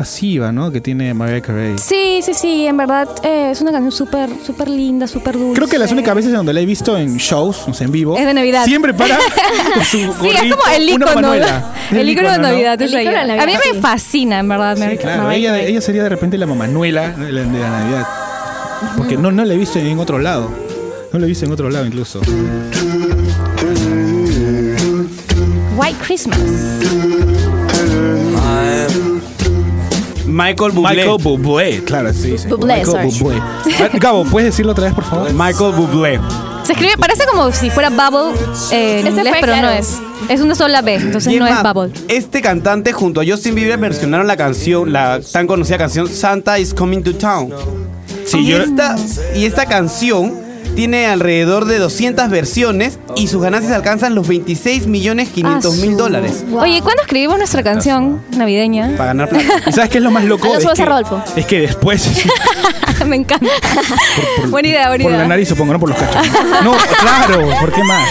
pasiva, 0.00 0.50
¿no? 0.50 0.72
Que 0.72 0.80
tiene 0.80 1.12
Mariah 1.12 1.42
Carey. 1.42 1.76
Sí, 1.76 2.20
sí, 2.22 2.32
sí, 2.32 2.66
en 2.66 2.74
verdad 2.78 3.06
eh, 3.22 3.50
es 3.50 3.60
una 3.60 3.70
canción 3.70 3.92
súper, 3.92 4.30
súper 4.46 4.66
linda, 4.70 5.06
súper 5.06 5.36
dulce. 5.36 5.56
Creo 5.56 5.68
que 5.68 5.76
las 5.78 5.92
únicas 5.92 6.14
veces 6.14 6.32
donde 6.32 6.54
la 6.54 6.60
he 6.60 6.64
visto 6.64 6.96
en 6.96 7.18
shows, 7.18 7.64
no 7.68 7.74
sé, 7.74 7.84
en 7.84 7.92
vivo. 7.92 8.16
Es 8.16 8.24
de 8.24 8.32
Navidad. 8.32 8.64
Siempre 8.64 8.94
para 8.94 9.18
con 9.74 9.84
su 9.84 9.98
Sí, 9.98 10.02
es 10.04 10.16
gorrito, 10.18 10.56
como 10.56 10.74
el 10.74 10.88
icono. 10.88 11.34
El 11.34 12.08
icono 12.08 12.30
de 12.30 12.36
¿no? 12.38 12.42
Navidad. 12.44 12.80
es 12.80 12.94
ella. 12.94 13.26
Navidad, 13.26 13.40
A 13.42 13.46
mí 13.46 13.52
me 13.52 13.74
sí. 13.74 13.78
fascina, 13.82 14.38
en 14.38 14.48
verdad, 14.48 14.74
Claro, 14.98 15.24
Mariah 15.24 15.36
ella, 15.38 15.50
Carey. 15.50 15.70
ella 15.72 15.80
sería 15.82 16.02
de 16.02 16.08
repente 16.08 16.38
la 16.38 16.46
mamanuela 16.46 17.10
de 17.10 17.30
la, 17.32 17.42
de 17.42 17.58
la 17.58 17.70
Navidad. 17.70 18.06
Porque 18.96 19.18
no, 19.18 19.30
no 19.30 19.44
la 19.44 19.52
he 19.52 19.58
visto 19.58 19.78
en 19.78 19.98
otro 19.98 20.18
lado. 20.18 20.50
No 21.12 21.18
la 21.18 21.26
he 21.26 21.28
visto 21.28 21.44
en 21.44 21.52
otro 21.52 21.68
lado 21.68 21.84
incluso. 21.84 22.22
White 25.76 25.98
Christmas. 26.06 26.38
Michael 30.30 30.72
Bublé. 30.72 30.96
Michael 30.96 31.22
Bublé, 31.22 31.84
claro, 31.84 32.12
sí. 32.12 32.38
sí. 32.38 32.48
Bublé, 32.48 32.84
Michael 32.84 33.10
sorry. 33.12 33.18
Bublé. 33.20 33.42
Gabo, 34.00 34.24
¿puedes 34.24 34.50
decirlo 34.50 34.72
otra 34.72 34.84
vez, 34.84 34.94
por 34.94 35.04
favor? 35.04 35.32
Michael 35.32 35.72
Bublé. 35.72 36.20
Se 36.64 36.72
escribe, 36.72 36.92
parece 36.98 37.24
como 37.26 37.50
si 37.52 37.70
fuera 37.70 37.90
Bubble 37.90 38.38
eh, 38.70 39.00
en 39.00 39.06
Ese 39.06 39.16
inglés, 39.16 39.28
fue, 39.30 39.40
pero 39.40 39.56
no 39.56 39.70
es. 39.70 39.98
Es 40.28 40.40
una 40.40 40.54
sola 40.54 40.82
B, 40.82 40.94
entonces 40.94 41.34
no 41.38 41.46
es 41.46 41.62
Bubble. 41.62 41.92
Este 42.08 42.40
cantante 42.40 42.92
junto 42.92 43.20
a 43.20 43.24
Justin 43.26 43.54
Bieber 43.54 43.78
versionaron 43.78 44.26
la 44.26 44.36
canción, 44.36 44.92
la 44.92 45.20
tan 45.32 45.46
conocida 45.46 45.78
canción 45.78 46.06
Santa 46.08 46.58
is 46.58 46.72
Coming 46.74 47.02
to 47.02 47.14
Town. 47.14 47.52
Sí, 48.24 48.38
y, 48.38 48.46
yo- 48.48 48.62
esta, 48.62 48.94
y 49.34 49.44
esta 49.46 49.66
canción 49.66 50.49
tiene 50.74 51.06
alrededor 51.06 51.64
de 51.66 51.78
200 51.78 52.30
versiones 52.30 52.98
y 53.16 53.28
sus 53.28 53.42
ganancias 53.42 53.72
alcanzan 53.74 54.14
los 54.14 54.26
26 54.28 54.86
millones 54.86 55.28
500 55.30 55.76
mil 55.76 55.96
dólares. 55.96 56.44
Oye, 56.52 56.80
¿cuándo 56.82 57.02
escribimos 57.02 57.38
nuestra 57.38 57.62
canción 57.62 58.22
navideña? 58.36 58.90
Para 58.96 59.06
ganar 59.06 59.28
plata. 59.28 59.44
¿Y 59.66 59.72
sabes 59.72 59.90
qué 59.90 59.98
es 59.98 60.04
lo 60.04 60.10
más 60.10 60.24
loco? 60.24 60.46
Es 60.56 60.66
que, 60.74 60.84
Rodolfo. 60.84 61.22
es 61.36 61.46
que 61.46 61.60
después, 61.60 62.08
Me 63.06 63.16
encanta. 63.16 63.46
buena 64.48 64.68
idea, 64.68 64.88
buena 64.88 65.02
por 65.02 65.10
idea. 65.12 65.22
la 65.22 65.28
nariz 65.28 65.48
supongo, 65.48 65.72
no 65.72 65.80
por 65.80 65.88
los 65.88 65.98
cachos. 65.98 66.26
No, 66.62 66.74
claro, 67.00 67.48
¿por 67.60 67.72
qué 67.72 67.82
más? 67.82 68.08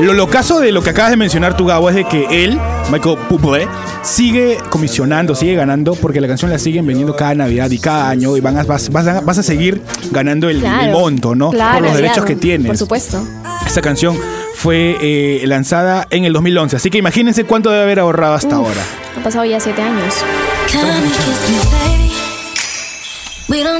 Lo 0.00 0.14
locazo 0.14 0.60
de 0.60 0.70
lo 0.72 0.82
que 0.82 0.90
acabas 0.90 1.10
de 1.10 1.16
mencionar 1.16 1.56
tu 1.56 1.66
Gabo 1.66 1.88
es 1.90 1.96
de 1.96 2.04
que 2.04 2.44
él, 2.44 2.58
Michael 2.90 3.18
Bublé, 3.28 3.66
sigue 4.02 4.58
comisionando, 4.70 5.34
sigue 5.34 5.54
ganando 5.54 5.94
porque 5.94 6.20
la 6.20 6.28
canción 6.28 6.50
la 6.50 6.58
siguen 6.58 6.86
vendiendo 6.86 7.14
cada 7.14 7.34
Navidad 7.34 7.70
y 7.70 7.78
cada 7.78 8.10
año 8.10 8.36
y 8.36 8.40
van 8.40 8.58
a, 8.58 8.64
vas, 8.64 8.90
vas 8.90 9.06
a, 9.06 9.20
vas 9.20 9.38
a 9.38 9.42
seguir 9.42 9.80
ganando 10.10 10.48
el, 10.48 10.60
Claro. 10.60 10.84
el 10.84 10.90
monto, 10.92 11.34
¿no? 11.34 11.50
Claro, 11.50 11.78
por 11.78 11.86
los 11.88 11.96
derechos 11.96 12.16
claro, 12.18 12.28
que 12.28 12.36
tienes. 12.36 12.66
Por 12.66 12.76
supuesto. 12.76 13.26
Esta 13.66 13.80
canción 13.80 14.18
fue 14.54 14.96
eh, 15.00 15.42
lanzada 15.46 16.06
en 16.10 16.24
el 16.24 16.32
2011, 16.32 16.76
así 16.76 16.90
que 16.90 16.98
imagínense 16.98 17.44
cuánto 17.44 17.70
debe 17.70 17.82
haber 17.82 18.00
ahorrado 18.00 18.34
hasta 18.34 18.58
Uf. 18.58 18.66
ahora. 18.68 18.82
Han 19.16 19.22
pasado 19.22 19.44
ya 19.44 19.60
siete 19.60 19.82
años. 19.82 20.14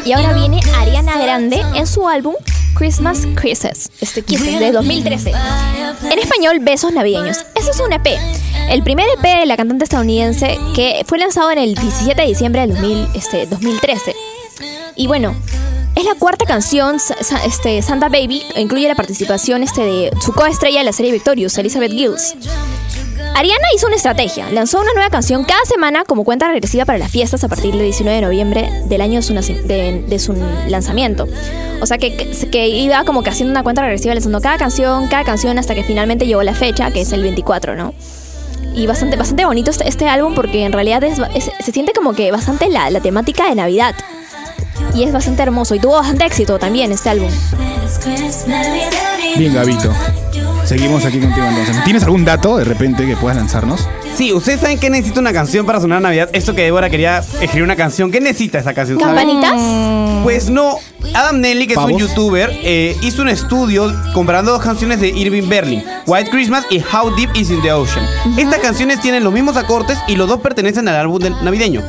Y 0.04 0.12
ahora 0.12 0.34
viene 0.34 0.60
Ariana 0.76 1.18
Grande 1.18 1.62
en 1.74 1.86
su 1.86 2.06
álbum 2.06 2.34
Christmas 2.74 3.26
Kisses, 3.40 3.90
este 4.00 4.22
Kisses 4.22 4.58
de 4.58 4.72
2013. 4.72 5.32
En 6.10 6.18
español, 6.18 6.58
Besos 6.60 6.92
Navideños. 6.92 7.38
Este 7.54 7.70
es 7.70 7.80
un 7.80 7.92
EP. 7.92 8.06
El 8.70 8.82
primer 8.82 9.06
EP 9.18 9.22
de 9.40 9.46
la 9.46 9.56
cantante 9.56 9.84
estadounidense 9.84 10.58
que 10.74 11.02
fue 11.06 11.18
lanzado 11.18 11.50
en 11.50 11.58
el 11.58 11.74
17 11.74 12.20
de 12.20 12.26
diciembre 12.28 12.62
del 12.62 12.70
2000, 12.74 13.08
este, 13.14 13.46
2013. 13.46 14.14
Y 14.96 15.06
bueno, 15.06 15.34
es 15.94 16.04
la 16.04 16.14
cuarta 16.14 16.46
canción, 16.46 16.96
este, 17.44 17.82
Santa 17.82 18.08
Baby, 18.08 18.42
incluye 18.56 18.88
la 18.88 18.94
participación 18.94 19.62
este, 19.62 19.82
de 19.82 20.10
su 20.24 20.32
coestrella 20.32 20.78
de 20.78 20.84
la 20.84 20.92
serie 20.92 21.12
Victorious, 21.12 21.56
Elizabeth 21.58 21.92
Gills. 21.92 22.34
Ariana 23.34 23.64
hizo 23.74 23.86
una 23.86 23.96
estrategia. 23.96 24.50
Lanzó 24.50 24.80
una 24.80 24.92
nueva 24.94 25.08
canción 25.10 25.44
cada 25.44 25.64
semana 25.64 26.04
como 26.04 26.24
cuenta 26.24 26.48
regresiva 26.48 26.84
para 26.84 26.98
las 26.98 27.10
fiestas 27.10 27.44
a 27.44 27.48
partir 27.48 27.72
del 27.72 27.82
19 27.84 28.16
de 28.16 28.22
noviembre 28.22 28.70
del 28.86 29.00
año 29.00 29.16
de 29.20 29.22
su, 29.22 29.32
de- 29.34 30.04
de 30.06 30.18
su 30.18 30.34
lanzamiento. 30.68 31.26
O 31.80 31.86
sea 31.86 31.98
que- 31.98 32.14
que 32.50 32.68
iba 32.68 33.04
como 33.04 33.22
que 33.22 33.30
haciendo 33.30 33.50
una 33.52 33.62
cuenta 33.62 33.82
regresiva, 33.82 34.14
lanzando 34.14 34.40
cada 34.40 34.58
canción, 34.58 35.08
cada 35.08 35.24
canción 35.24 35.58
hasta 35.58 35.74
que 35.74 35.82
finalmente 35.82 36.26
llegó 36.26 36.42
la 36.42 36.54
fecha, 36.54 36.90
que 36.90 37.02
es 37.02 37.12
el 37.12 37.22
24, 37.22 37.74
¿no? 37.74 37.94
Y 38.74 38.86
bastante, 38.86 39.16
bastante 39.16 39.44
bonito 39.44 39.70
este, 39.70 39.88
este 39.88 40.08
álbum 40.08 40.34
porque 40.34 40.64
en 40.64 40.72
realidad 40.72 41.02
es, 41.04 41.18
es- 41.34 41.50
se 41.64 41.72
siente 41.72 41.92
como 41.92 42.14
que 42.14 42.30
bastante 42.32 42.68
la, 42.68 42.90
la 42.90 43.00
temática 43.00 43.48
de 43.48 43.54
Navidad. 43.54 43.94
Y 44.94 45.04
es 45.04 45.12
bastante 45.12 45.42
hermoso 45.42 45.74
y 45.74 45.78
tuvo 45.80 45.94
bastante 45.94 46.24
éxito 46.26 46.58
también 46.58 46.92
este 46.92 47.10
álbum. 47.10 47.30
Bien, 49.36 49.54
Gabito. 49.54 49.92
Seguimos 50.72 51.04
aquí 51.04 51.20
contigo 51.20 51.46
entonces. 51.46 51.84
¿Tienes 51.84 52.02
algún 52.02 52.24
dato 52.24 52.56
de 52.56 52.64
repente 52.64 53.06
que 53.06 53.14
puedas 53.14 53.36
lanzarnos? 53.36 53.86
Sí, 54.16 54.32
ustedes 54.32 54.60
saben 54.60 54.78
que 54.78 54.88
necesita 54.88 55.20
una 55.20 55.34
canción 55.34 55.66
para 55.66 55.78
sonar 55.82 56.00
Navidad. 56.00 56.30
Esto 56.32 56.54
que 56.54 56.62
Débora 56.62 56.88
quería 56.88 57.18
escribir 57.18 57.64
una 57.64 57.76
canción. 57.76 58.10
¿Qué 58.10 58.22
necesita 58.22 58.58
esa 58.58 58.72
canción? 58.72 58.98
¿Campanitas? 58.98 59.52
Pues 60.22 60.48
no. 60.48 60.78
Adam 61.12 61.42
Nelly, 61.42 61.66
que 61.66 61.74
es 61.74 61.78
un 61.78 61.98
youtuber, 61.98 62.50
eh, 62.62 62.96
hizo 63.02 63.20
un 63.20 63.28
estudio 63.28 63.92
comparando 64.14 64.52
dos 64.52 64.62
canciones 64.62 64.98
de 64.98 65.08
Irving 65.08 65.46
Berlin, 65.46 65.84
White 66.06 66.30
Christmas 66.30 66.64
y 66.70 66.78
How 66.78 67.14
Deep 67.16 67.36
Is 67.36 67.50
in 67.50 67.60
the 67.60 67.70
Ocean. 67.70 68.06
Estas 68.38 68.60
canciones 68.60 68.98
tienen 69.02 69.24
los 69.24 69.32
mismos 69.32 69.58
acordes 69.58 69.98
y 70.08 70.16
los 70.16 70.26
dos 70.26 70.40
pertenecen 70.40 70.88
al 70.88 70.96
álbum 70.96 71.18
del 71.18 71.34
navideño, 71.44 71.82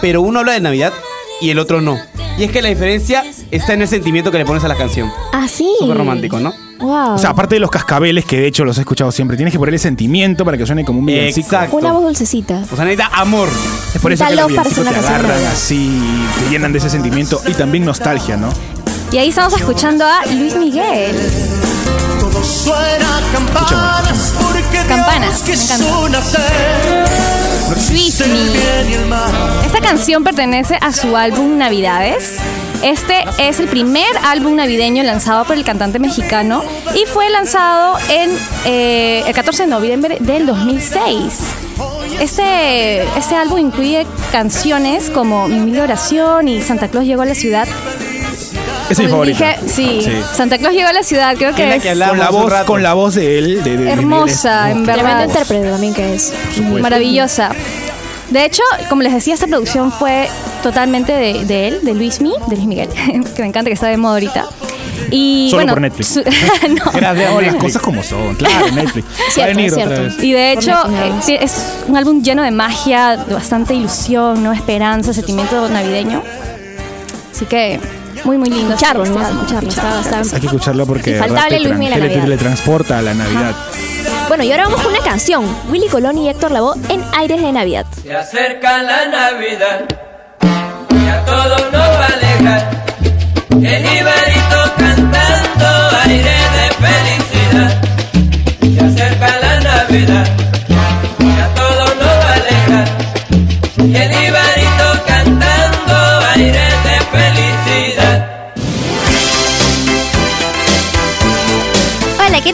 pero 0.00 0.22
uno 0.22 0.38
habla 0.38 0.52
de 0.52 0.60
Navidad 0.60 0.94
y 1.40 1.50
el 1.50 1.58
otro 1.58 1.80
no. 1.80 1.98
Y 2.38 2.44
es 2.44 2.50
que 2.50 2.62
la 2.62 2.68
diferencia 2.68 3.24
está 3.50 3.74
en 3.74 3.82
el 3.82 3.88
sentimiento 3.88 4.30
que 4.30 4.38
le 4.38 4.44
pones 4.44 4.64
a 4.64 4.68
la 4.68 4.76
canción. 4.76 5.10
Ah, 5.32 5.46
sí. 5.48 5.70
Súper 5.78 5.98
romántico, 5.98 6.40
¿no? 6.40 6.54
Wow. 6.78 7.14
O 7.14 7.18
sea, 7.18 7.30
aparte 7.30 7.56
de 7.56 7.60
los 7.60 7.70
cascabeles, 7.70 8.24
que 8.24 8.40
de 8.40 8.46
hecho 8.46 8.64
los 8.64 8.78
he 8.78 8.80
escuchado 8.80 9.12
siempre, 9.12 9.36
tienes 9.36 9.52
que 9.52 9.58
ponerle 9.58 9.78
sentimiento 9.78 10.44
para 10.44 10.56
que 10.56 10.64
suene 10.64 10.84
como 10.84 11.00
un 11.00 11.06
villancico. 11.06 11.46
Exacto. 11.46 11.76
Una 11.76 11.92
voz 11.92 12.04
dulcecita. 12.04 12.62
O 12.72 12.76
sea, 12.76 12.84
necesita 12.86 13.10
amor. 13.12 13.48
Es 13.94 14.00
por 14.00 14.12
eso 14.12 14.26
que 14.26 14.34
los 14.34 14.48
villancicos 14.48 14.88
te 14.88 14.96
agarran 14.96 15.44
así, 15.46 16.00
te 16.38 16.50
llenan 16.50 16.72
de 16.72 16.78
ese 16.78 16.88
sentimiento 16.88 17.40
y 17.46 17.52
también 17.52 17.84
nostalgia, 17.84 18.36
¿no? 18.38 18.48
Y 19.12 19.18
ahí 19.18 19.28
estamos 19.28 19.52
escuchando 19.54 20.06
a 20.06 20.24
Luis 20.26 20.56
Miguel. 20.56 21.16
Campanas, 24.88 25.44
me 25.46 25.54
encanta. 25.54 27.49
Luismi. 27.70 28.58
Esta 29.64 29.80
canción 29.80 30.24
pertenece 30.24 30.76
a 30.80 30.92
su 30.92 31.16
álbum 31.16 31.56
Navidades. 31.56 32.38
Este 32.82 33.24
es 33.38 33.60
el 33.60 33.68
primer 33.68 34.08
álbum 34.24 34.56
navideño 34.56 35.02
lanzado 35.04 35.44
por 35.44 35.56
el 35.56 35.64
cantante 35.64 35.98
mexicano 35.98 36.64
y 36.94 37.06
fue 37.06 37.30
lanzado 37.30 37.96
en 38.08 38.30
eh, 38.64 39.22
el 39.26 39.34
14 39.34 39.64
de 39.64 39.68
noviembre 39.68 40.18
del 40.20 40.46
2006. 40.46 41.40
Este, 42.20 43.02
este 43.16 43.34
álbum 43.36 43.58
incluye 43.58 44.06
canciones 44.32 45.08
como 45.08 45.46
Mi 45.46 45.60
Humilde 45.60 45.82
Oración 45.82 46.48
y 46.48 46.62
Santa 46.62 46.88
Claus 46.88 47.06
llegó 47.06 47.22
a 47.22 47.26
la 47.26 47.34
ciudad. 47.34 47.68
Es 48.90 48.98
mi 48.98 49.06
favorita. 49.08 49.56
dije, 49.62 49.68
sí, 49.72 50.00
Sí. 50.04 50.12
Santa 50.34 50.58
Claus 50.58 50.74
llegó 50.74 50.88
a 50.88 50.92
la 50.92 51.02
ciudad, 51.02 51.34
creo 51.36 51.54
que 51.54 51.76
Es 51.76 51.82
que 51.82 51.88
Con 51.90 52.18
la 52.18 52.30
voz, 52.30 52.52
con 52.64 52.82
la 52.82 52.92
voz 52.94 53.14
de 53.14 53.38
él, 53.38 53.62
de, 53.62 53.76
de- 53.76 53.84
de 53.84 53.90
hermosa, 53.92 54.64
Miguel, 54.64 54.76
en 54.78 54.86
verdad. 54.86 55.02
Tremendo 55.02 55.24
intérprete 55.32 55.70
también 55.70 55.94
que 55.94 56.14
es. 56.14 56.32
Maravillosa. 56.80 57.50
De 58.30 58.44
hecho, 58.44 58.62
como 58.88 59.02
les 59.02 59.12
decía, 59.12 59.34
esta 59.34 59.46
producción 59.48 59.90
fue 59.90 60.28
totalmente 60.62 61.12
de, 61.12 61.44
de 61.44 61.68
él, 61.68 61.80
de 61.82 61.94
Luismi, 61.94 62.32
de 62.48 62.56
Luis 62.56 62.66
Miguel, 62.68 62.88
que 63.34 63.42
me 63.42 63.48
encanta 63.48 63.64
que 63.70 63.74
está 63.74 63.88
de 63.88 63.96
moda 63.96 64.14
ahorita. 64.14 64.46
Y 65.10 65.48
Solo 65.50 65.62
bueno, 65.62 65.72
por 65.72 65.80
Netflix. 65.82 66.08
su- 66.08 66.20
no. 66.68 66.92
Gracias, 66.92 67.30
no, 67.32 67.40
las 67.40 67.54
cosas 67.64 67.82
como 67.82 68.02
son. 68.04 68.34
Claro, 68.36 68.70
Netflix. 68.72 69.06
Va 69.08 69.24
a 69.26 69.30
Cierto, 69.32 69.48
venir 69.56 69.66
es 69.66 69.72
otra 69.72 69.86
cierto. 69.86 70.02
vez. 70.16 70.22
Y 70.24 70.32
de 70.32 70.52
hecho, 70.52 70.72
eh, 71.28 71.38
es 71.40 71.64
un 71.88 71.96
álbum 71.96 72.22
lleno 72.22 72.42
de 72.42 72.50
magia, 72.52 73.16
de 73.16 73.34
bastante 73.34 73.74
ilusión, 73.74 74.42
¿no? 74.44 74.52
esperanza, 74.52 75.12
sentimiento 75.12 75.68
navideño. 75.68 76.22
Así 77.34 77.46
que 77.46 77.80
muy, 78.24 78.38
muy 78.38 78.48
lindo. 78.50 78.74
Escucharlo, 78.74 79.04
¿no? 79.06 79.20
Escucharlo. 79.20 79.68
Está, 79.68 80.00
está- 80.00 80.18
Hay 80.36 80.40
que 80.40 80.46
escucharlo 80.46 80.86
porque 80.86 81.10
Infaltable 81.12 81.60
Luis 81.60 81.76
Miguel 81.76 81.92
a 81.92 81.96
te- 81.96 82.00
la 82.02 82.06
te- 82.08 82.14
Navidad. 82.16 82.22
teletransporta 82.24 82.98
a 82.98 83.02
la 83.02 83.14
Navidad. 83.14 83.54
Bueno, 84.28 84.44
y 84.44 84.52
ahora 84.52 84.64
vamos 84.64 84.80
con 84.82 84.92
una 84.92 85.02
canción. 85.02 85.44
Willy 85.70 85.88
Colón 85.88 86.16
y 86.18 86.28
Héctor 86.28 86.52
Lavoe 86.52 86.76
en 86.88 87.02
Aires 87.16 87.42
de 87.42 87.52
Navidad. 87.52 87.86
Se 88.02 88.14
acerca 88.14 88.82
la 88.82 89.06
Navidad 89.08 89.84
y 90.90 91.08
a 91.08 91.24
todos 91.24 91.62
nos 91.72 91.80
va 91.80 92.04
a 92.04 92.06
alejar. 92.06 92.70
El 93.50 93.84
Ibarito 93.84 94.72
cantando 94.78 95.66
aire 96.04 96.22
de 96.30 96.70
felicidad. 96.80 97.82
Se 98.62 98.80
acerca 99.02 99.38
la 99.40 99.60
Navidad 99.60 100.26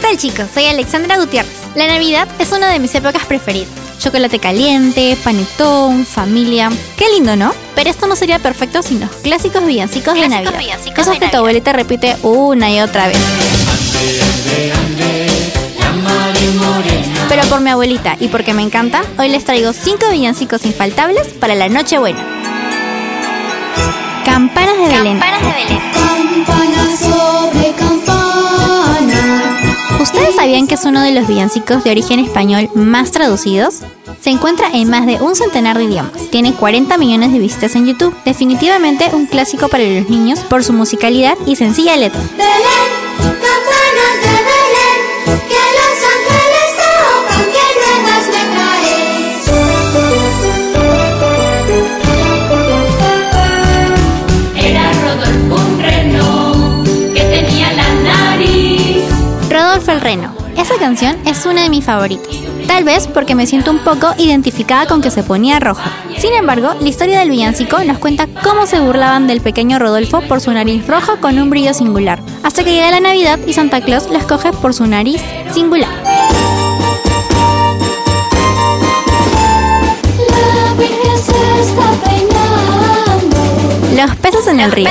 tal 0.07 0.17
chicos? 0.17 0.45
Soy 0.53 0.65
Alexandra 0.65 1.17
Gutiérrez. 1.17 1.51
La 1.75 1.87
Navidad 1.87 2.27
es 2.39 2.51
una 2.53 2.69
de 2.69 2.79
mis 2.79 2.95
épocas 2.95 3.25
preferidas. 3.25 3.69
Chocolate 3.99 4.39
caliente, 4.39 5.17
panetón, 5.21 6.05
familia. 6.05 6.69
Qué 6.95 7.09
lindo, 7.13 7.35
¿no? 7.35 7.53
Pero 7.75 7.89
esto 7.89 8.07
no 8.07 8.15
sería 8.15 8.39
perfecto 8.39 8.81
sin 8.81 9.01
los 9.01 9.09
clásicos 9.17 9.65
villancicos 9.65 10.13
de 10.13 10.29
Navidad. 10.29 10.57
villancicos 10.57 10.99
Esos 10.99 11.13
de 11.13 11.19
que 11.19 11.27
tu 11.27 11.37
abuelita 11.37 11.73
repite 11.73 12.15
una 12.23 12.71
y 12.71 12.79
otra 12.79 13.07
vez. 13.07 13.17
Pero 17.27 17.43
por 17.49 17.59
mi 17.59 17.69
abuelita 17.71 18.15
y 18.19 18.29
porque 18.29 18.53
me 18.53 18.61
encanta, 18.61 19.01
hoy 19.19 19.27
les 19.27 19.43
traigo 19.43 19.73
5 19.73 20.09
villancicos 20.11 20.65
infaltables 20.65 21.27
para 21.39 21.53
la 21.55 21.67
Nochebuena. 21.67 22.23
Campanas 24.23 24.77
de 24.77 24.87
Belén. 24.87 25.19
Campana 25.19 25.39
sobre 25.41 25.65
campana. 25.65 25.87
¿Ustedes 26.97 27.56
sabían 30.47 30.67
que 30.67 30.75
es 30.75 30.85
uno 30.85 31.01
de 31.01 31.11
los 31.11 31.27
villancicos 31.27 31.83
de 31.83 31.91
origen 31.91 32.19
español 32.19 32.69
más 32.73 33.11
traducidos? 33.11 33.81
Se 34.21 34.29
encuentra 34.29 34.69
en 34.71 34.89
más 34.89 35.05
de 35.05 35.15
un 35.15 35.35
centenar 35.35 35.77
de 35.77 35.83
idiomas. 35.83 36.13
Tiene 36.31 36.53
40 36.53 36.97
millones 36.97 37.33
de 37.33 37.39
visitas 37.39 37.75
en 37.75 37.85
YouTube. 37.85 38.15
Definitivamente 38.23 39.09
un 39.11 39.25
clásico 39.25 39.67
para 39.67 39.83
los 39.83 40.09
niños 40.09 40.39
por 40.39 40.63
su 40.63 40.71
musicalidad 40.71 41.37
y 41.45 41.57
sencilla 41.57 41.97
letra. 41.97 42.21
Esa 60.69 60.79
canción 60.79 61.17
es 61.25 61.45
una 61.45 61.63
de 61.63 61.69
mis 61.69 61.85
favoritas. 61.85 62.35
Tal 62.67 62.83
vez 62.83 63.07
porque 63.07 63.35
me 63.35 63.47
siento 63.47 63.71
un 63.71 63.79
poco 63.85 64.13
identificada 64.17 64.85
con 64.85 65.01
que 65.01 65.11
se 65.11 65.23
ponía 65.23 65.61
rojo. 65.61 65.89
Sin 66.17 66.33
embargo, 66.33 66.73
la 66.81 66.89
historia 66.89 67.19
del 67.19 67.29
villancico 67.29 67.81
nos 67.85 67.99
cuenta 67.99 68.27
cómo 68.43 68.65
se 68.65 68.81
burlaban 68.81 69.27
del 69.27 69.39
pequeño 69.39 69.79
Rodolfo 69.79 70.19
por 70.23 70.41
su 70.41 70.51
nariz 70.51 70.85
roja 70.85 71.21
con 71.21 71.39
un 71.39 71.49
brillo 71.49 71.73
singular, 71.73 72.19
hasta 72.43 72.65
que 72.65 72.73
llega 72.73 72.91
la 72.91 72.99
Navidad 72.99 73.39
y 73.47 73.53
Santa 73.53 73.79
Claus 73.79 74.09
lo 74.09 74.17
escoge 74.17 74.51
por 74.51 74.73
su 74.73 74.85
nariz 74.85 75.21
singular. 75.53 75.87
La 80.29 80.73
Virgen 80.73 81.17
se 81.17 81.61
está 81.61 81.91
peinando. 82.09 83.95
Los 83.95 84.15
peces 84.17 84.47
en 84.47 84.59
el 84.59 84.73
río. 84.73 84.89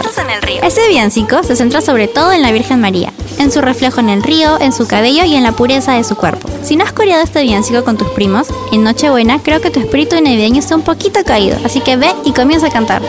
Este 0.62 0.88
villancico 0.88 1.42
se 1.42 1.54
centra 1.54 1.82
sobre 1.82 2.08
todo 2.08 2.32
en 2.32 2.40
la 2.40 2.50
Virgen 2.50 2.80
María, 2.80 3.12
en 3.38 3.52
su 3.52 3.60
reflejo 3.60 4.00
en 4.00 4.08
el 4.08 4.22
río, 4.22 4.60
en 4.60 4.72
su 4.72 4.86
cabello 4.86 5.24
y 5.24 5.34
en 5.34 5.42
la 5.42 5.52
pureza 5.52 5.92
de 5.92 6.04
su 6.04 6.16
cuerpo. 6.16 6.48
Si 6.62 6.76
no 6.76 6.84
has 6.84 6.92
coreado 6.92 7.22
este 7.22 7.42
villancico 7.42 7.84
con 7.84 7.96
tus 7.96 8.08
primos, 8.08 8.48
en 8.72 8.84
Nochebuena 8.84 9.40
creo 9.42 9.60
que 9.60 9.70
tu 9.70 9.80
espíritu 9.80 10.16
navideño 10.16 10.58
está 10.58 10.76
un 10.76 10.82
poquito 10.82 11.20
caído, 11.24 11.58
así 11.64 11.80
que 11.80 11.96
ve 11.96 12.08
y 12.24 12.32
comienza 12.32 12.66
a 12.66 12.70
cantar. 12.70 13.02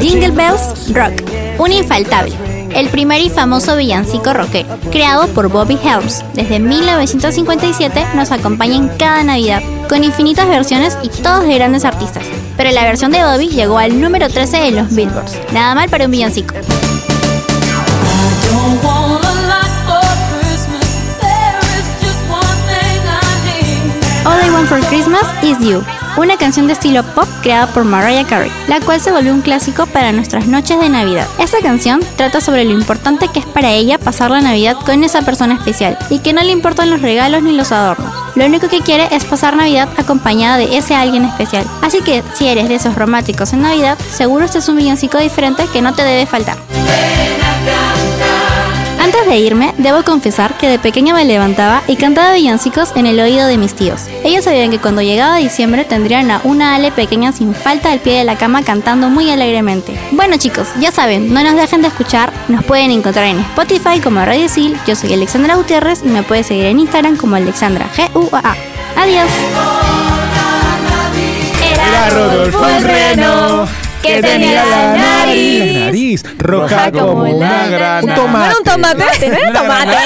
Jingle 0.00 0.30
Bells 0.30 0.92
Rock, 0.94 1.22
un 1.58 1.72
infaltable. 1.72 2.45
El 2.76 2.90
primer 2.90 3.22
y 3.22 3.30
famoso 3.30 3.74
villancico 3.74 4.34
rockero, 4.34 4.68
creado 4.92 5.28
por 5.28 5.48
Bobby 5.48 5.78
Helms 5.82 6.22
desde 6.34 6.60
1957, 6.60 8.08
nos 8.14 8.30
acompaña 8.30 8.76
en 8.76 8.88
cada 8.88 9.24
Navidad, 9.24 9.62
con 9.88 10.04
infinitas 10.04 10.46
versiones 10.46 10.98
y 11.02 11.08
todos 11.08 11.44
de 11.44 11.54
grandes 11.54 11.86
artistas. 11.86 12.24
Pero 12.58 12.70
la 12.72 12.82
versión 12.82 13.12
de 13.12 13.24
Bobby 13.24 13.48
llegó 13.48 13.78
al 13.78 13.98
número 13.98 14.28
13 14.28 14.68
en 14.68 14.76
los 14.76 14.94
Billboards. 14.94 15.38
Nada 15.54 15.74
mal 15.74 15.88
para 15.88 16.04
un 16.04 16.10
villancico. 16.10 16.54
All 24.26 24.38
I 24.44 24.50
Want 24.50 24.68
for 24.68 24.80
Christmas 24.88 25.24
is 25.42 25.58
You, 25.60 25.82
una 26.16 26.36
canción 26.36 26.66
de 26.66 26.72
estilo 26.72 27.02
pop 27.02 27.28
creada 27.42 27.66
por 27.66 27.84
Mariah 27.84 28.26
Carey, 28.26 28.50
la 28.68 28.80
cual 28.80 29.00
se 29.00 29.12
volvió 29.12 29.32
un 29.32 29.42
clásico 29.42 29.86
para 29.86 30.12
nuestras 30.12 30.46
noches 30.46 30.80
de 30.80 30.88
Navidad. 30.88 31.26
Esta 31.38 31.58
canción 31.60 32.00
trata 32.16 32.40
sobre 32.40 32.64
lo 32.64 32.72
importante 32.72 33.28
que 33.28 33.40
es 33.40 33.46
para 33.46 33.70
ella 33.70 33.98
pasar 33.98 34.30
la 34.30 34.40
Navidad 34.40 34.76
con 34.84 35.04
esa 35.04 35.22
persona 35.22 35.54
especial 35.54 35.98
y 36.10 36.20
que 36.20 36.32
no 36.32 36.42
le 36.42 36.52
importan 36.52 36.90
los 36.90 37.02
regalos 37.02 37.42
ni 37.42 37.52
los 37.52 37.72
adornos. 37.72 38.12
Lo 38.34 38.46
único 38.46 38.68
que 38.68 38.80
quiere 38.80 39.08
es 39.10 39.24
pasar 39.24 39.56
Navidad 39.56 39.88
acompañada 39.96 40.58
de 40.58 40.76
ese 40.76 40.94
alguien 40.94 41.24
especial. 41.24 41.64
Así 41.82 42.00
que 42.00 42.22
si 42.34 42.48
eres 42.48 42.68
de 42.68 42.76
esos 42.76 42.94
románticos 42.94 43.52
en 43.52 43.62
Navidad, 43.62 43.98
seguro 44.12 44.44
este 44.44 44.58
es 44.58 44.68
un 44.68 44.76
villancico 44.76 45.18
diferente 45.18 45.66
que 45.72 45.82
no 45.82 45.94
te 45.94 46.02
debe 46.02 46.26
faltar. 46.26 46.56
Antes 49.26 49.40
de 49.40 49.44
irme, 49.44 49.74
debo 49.76 50.04
confesar 50.04 50.56
que 50.56 50.68
de 50.68 50.78
pequeña 50.78 51.12
me 51.12 51.24
levantaba 51.24 51.82
y 51.88 51.96
cantaba 51.96 52.34
villancicos 52.34 52.92
en 52.94 53.06
el 53.06 53.18
oído 53.18 53.48
de 53.48 53.58
mis 53.58 53.74
tíos. 53.74 54.02
Ellos 54.22 54.44
sabían 54.44 54.70
que 54.70 54.78
cuando 54.78 55.02
llegaba 55.02 55.38
diciembre 55.38 55.84
tendrían 55.84 56.30
a 56.30 56.40
una 56.44 56.76
Ale 56.76 56.92
pequeña 56.92 57.32
sin 57.32 57.52
falta 57.52 57.90
al 57.90 57.98
pie 57.98 58.18
de 58.18 58.24
la 58.24 58.38
cama 58.38 58.62
cantando 58.62 59.08
muy 59.08 59.28
alegremente. 59.28 59.98
Bueno 60.12 60.36
chicos, 60.36 60.68
ya 60.78 60.92
saben, 60.92 61.34
no 61.34 61.42
nos 61.42 61.56
dejen 61.56 61.82
de 61.82 61.88
escuchar, 61.88 62.32
nos 62.46 62.64
pueden 62.64 62.92
encontrar 62.92 63.24
en 63.24 63.40
Spotify 63.40 64.00
como 64.00 64.24
Radio 64.24 64.48
Sil, 64.54 64.78
yo 64.86 64.94
soy 64.94 65.12
Alexandra 65.14 65.56
Gutiérrez 65.56 66.02
y 66.04 66.08
me 66.08 66.22
puedes 66.22 66.46
seguir 66.46 66.66
en 66.66 66.78
Instagram 66.78 67.16
como 67.16 67.34
Alexandra. 67.34 67.90
Adiós. 67.96 69.30
Era 71.72 72.10
Rodolfo 72.10 72.64
el 72.68 72.84
reno 72.84 73.85
que 74.06 74.22
tenía 74.22 74.64
la 74.64 74.96
nariz, 74.96 75.74
la 75.74 75.80
nariz 75.86 76.22
roja 76.38 76.92
como 76.92 77.24
una 77.24 77.66
granada. 77.68 78.02
Un 78.02 78.14
tomate. 78.14 78.46
Era 78.46 78.56
un 78.58 78.64
tomate, 78.64 79.28
¿no 79.28 79.34
era 79.34 79.52
tomate? 79.52 79.96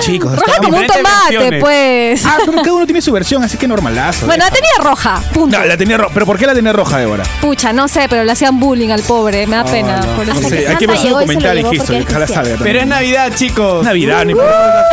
Chicos, 0.00 0.36
Roja 0.36 0.58
como 0.58 0.76
un 0.78 0.86
tomate, 0.86 1.60
pues. 1.60 2.24
Ah, 2.26 2.36
pero 2.44 2.52
cada 2.58 2.72
uno 2.72 2.86
tiene 2.86 3.00
su 3.02 3.12
versión, 3.12 3.42
así 3.42 3.56
que 3.56 3.68
normalazo. 3.68 4.26
Bueno, 4.26 4.44
la 4.44 4.50
tenía 4.50 4.70
roja, 4.78 5.22
punto. 5.32 5.58
No, 5.58 5.64
la 5.64 5.76
tenía 5.76 5.96
roja. 5.98 6.10
¿Pero 6.14 6.26
por 6.26 6.38
qué 6.38 6.46
la 6.46 6.54
tenía 6.54 6.72
roja, 6.72 6.98
Débora? 6.98 7.24
Pucha, 7.40 7.72
no 7.72 7.88
sé, 7.88 8.06
pero 8.08 8.24
le 8.24 8.32
hacían 8.32 8.58
bullying 8.58 8.90
al 8.90 9.02
pobre. 9.02 9.46
Me 9.46 9.56
da 9.56 9.64
pena. 9.64 10.00
no, 10.00 10.06
por 10.16 10.26
no 10.26 10.32
eso. 10.32 10.48
sé, 10.48 10.66
hay 10.68 10.76
que 10.76 10.86
ver 10.86 10.96
su 10.98 11.08
documental 11.08 11.58
y 11.58 11.64
ojalá 11.64 12.26
salga. 12.26 12.56
Pero 12.62 12.80
es 12.80 12.86
Navidad, 12.86 13.32
chicos. 13.34 13.84
Navidad, 13.84 14.24
no 14.24 14.30
importa. 14.32 14.86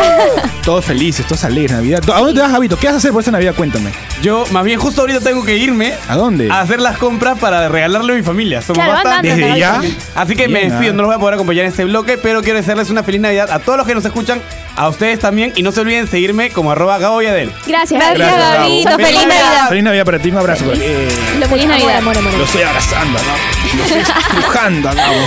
Todos 0.64 0.84
felices, 0.84 1.26
todos 1.26 1.44
alegres, 1.46 1.72
Navidad. 1.72 2.02
¿A 2.14 2.20
dónde 2.20 2.34
te 2.34 2.42
vas, 2.42 2.52
Javito? 2.52 2.78
¿Qué 2.78 2.88
vas 2.88 2.96
a 2.96 2.98
hacer 2.98 3.12
por 3.12 3.22
esta 3.22 3.32
Navidad? 3.32 3.56
Cuéntame. 3.56 3.92
Yo, 4.22 4.46
más 4.52 4.64
bien, 4.66 4.80
justo 4.80 5.02
ahorita 5.02 5.20
tengo 5.22 5.46
que 5.46 5.56
irme 5.56 5.94
¿A 6.10 6.16
dónde? 6.16 6.50
a 6.52 6.62
hacer 6.62 6.82
las 6.82 6.98
compras 6.98 7.38
para 7.40 7.70
regalarle 7.70 8.14
a 8.14 8.16
mi 8.18 8.24
familia. 8.24 8.57
Somos 8.62 8.78
Claro, 8.84 8.94
bastantes. 8.94 9.34
anda, 9.34 9.46
¿Desde 9.48 9.60
ya? 9.60 9.82
Así 10.16 10.36
que 10.36 10.48
me 10.48 10.60
Bien, 10.60 10.70
despido, 10.72 10.92
ah. 10.92 10.96
no 10.96 11.02
los 11.04 11.10
voy 11.10 11.16
a 11.16 11.20
poder 11.20 11.34
acompañar 11.36 11.66
en 11.66 11.72
este 11.72 11.84
bloque, 11.86 12.18
pero 12.18 12.42
quiero 12.42 12.58
desearles 12.60 12.90
una 12.90 13.04
feliz 13.04 13.22
Navidad 13.22 13.50
a 13.52 13.60
todos 13.60 13.78
los 13.78 13.88
que 13.88 13.96
nos 13.96 14.06
escuchan, 14.06 14.42
a 14.76 14.88
ustedes 14.90 15.20
también, 15.20 15.54
y 15.56 15.64
no 15.64 15.72
se 15.72 15.82
olviden 15.82 16.08
seguirme 16.08 16.50
como 16.52 16.72
arroba 16.72 16.98
Gabo 17.00 17.22
y 17.22 17.26
Adel. 17.28 17.52
Gracias, 17.66 18.00
Gracias, 18.00 18.18
Gracias, 18.18 18.58
Gabito. 18.60 18.90
Gabo. 18.90 19.04
Feliz 19.04 19.28
Navidad. 19.28 19.70
Feliz 19.70 19.84
Navidad 19.84 20.06
para 20.06 20.20
ti, 20.20 20.30
un 20.30 20.38
abrazo. 20.38 20.66
Eh, 20.74 21.10
Lo 21.40 21.48
feliz 21.48 21.68
Navidad. 21.68 21.98
Amor, 21.98 22.18
amor, 22.18 22.34
lo 22.34 22.44
estoy 22.44 22.62
abrazando, 22.64 23.20
¿no? 23.20 23.78
Lo 23.78 23.84
estoy 23.84 24.00
empujando 24.36 24.90
a 24.90 24.94
Gabo. 24.94 25.18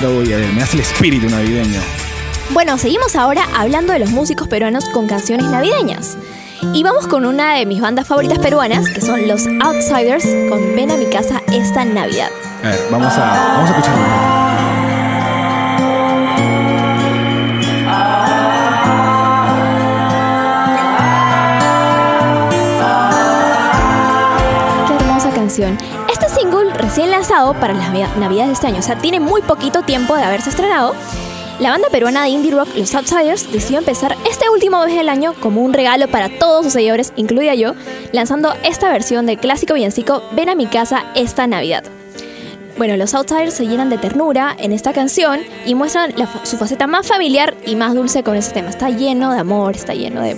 Gabo 0.00 0.22
y 0.22 0.32
Adel, 0.32 0.52
me 0.52 0.62
hace 0.62 0.76
el 0.76 0.82
espíritu 0.82 1.28
navideño. 1.28 1.80
Bueno, 2.50 2.76
seguimos 2.76 3.16
ahora 3.16 3.46
hablando 3.56 3.92
de 3.94 3.98
los 4.00 4.10
músicos 4.10 4.46
peruanos 4.48 4.84
con 4.90 5.06
canciones 5.06 5.46
navideñas. 5.46 6.16
Y 6.74 6.82
vamos 6.82 7.06
con 7.06 7.26
una 7.26 7.54
de 7.54 7.66
mis 7.66 7.80
bandas 7.80 8.06
favoritas 8.06 8.38
peruanas, 8.38 8.88
que 8.90 9.00
son 9.00 9.26
los 9.28 9.46
Outsiders, 9.60 10.24
con 10.48 10.74
Ven 10.74 10.90
a 10.90 10.96
mi 10.96 11.06
casa 11.06 11.42
esta 11.52 11.84
Navidad. 11.84 12.30
A 12.62 12.68
ver, 12.68 12.80
vamos 12.90 13.12
a, 13.14 13.20
vamos 13.56 13.70
a 13.70 13.78
escucharlo. 13.78 15.12
Qué 24.86 24.94
hermosa 24.94 25.30
canción. 25.30 25.78
Este 26.10 26.28
single 26.28 26.72
recién 26.74 27.10
lanzado 27.10 27.54
para 27.54 27.74
las 27.74 27.88
navi- 27.92 28.14
navidades 28.16 28.48
de 28.48 28.52
este 28.54 28.66
año, 28.68 28.78
o 28.78 28.82
sea, 28.82 28.96
tiene 28.96 29.20
muy 29.20 29.42
poquito 29.42 29.82
tiempo 29.82 30.16
de 30.16 30.22
haberse 30.24 30.50
estrenado. 30.50 30.94
La 31.62 31.70
banda 31.70 31.86
peruana 31.90 32.24
de 32.24 32.30
indie 32.30 32.50
rock 32.50 32.70
Los 32.74 32.92
Outsiders 32.92 33.52
decidió 33.52 33.78
empezar 33.78 34.16
este 34.28 34.50
último 34.50 34.84
mes 34.84 34.96
del 34.96 35.08
año 35.08 35.32
como 35.38 35.62
un 35.62 35.72
regalo 35.72 36.08
para 36.08 36.28
todos 36.28 36.64
sus 36.64 36.72
seguidores, 36.72 37.12
incluida 37.14 37.54
yo, 37.54 37.74
lanzando 38.10 38.52
esta 38.64 38.90
versión 38.90 39.26
del 39.26 39.38
clásico 39.38 39.74
villancico 39.74 40.24
Ven 40.32 40.48
a 40.48 40.56
mi 40.56 40.66
casa 40.66 41.04
esta 41.14 41.46
Navidad. 41.46 41.84
Bueno, 42.76 42.96
los 42.96 43.14
Outsiders 43.14 43.54
se 43.54 43.68
llenan 43.68 43.90
de 43.90 43.98
ternura 43.98 44.56
en 44.58 44.72
esta 44.72 44.92
canción 44.92 45.38
y 45.64 45.76
muestran 45.76 46.12
su 46.42 46.56
faceta 46.56 46.88
más 46.88 47.06
familiar 47.06 47.54
y 47.64 47.76
más 47.76 47.94
dulce 47.94 48.24
con 48.24 48.34
ese 48.34 48.50
tema. 48.50 48.68
Está 48.68 48.90
lleno 48.90 49.32
de 49.32 49.38
amor, 49.38 49.76
está 49.76 49.94
lleno 49.94 50.20
de 50.20 50.36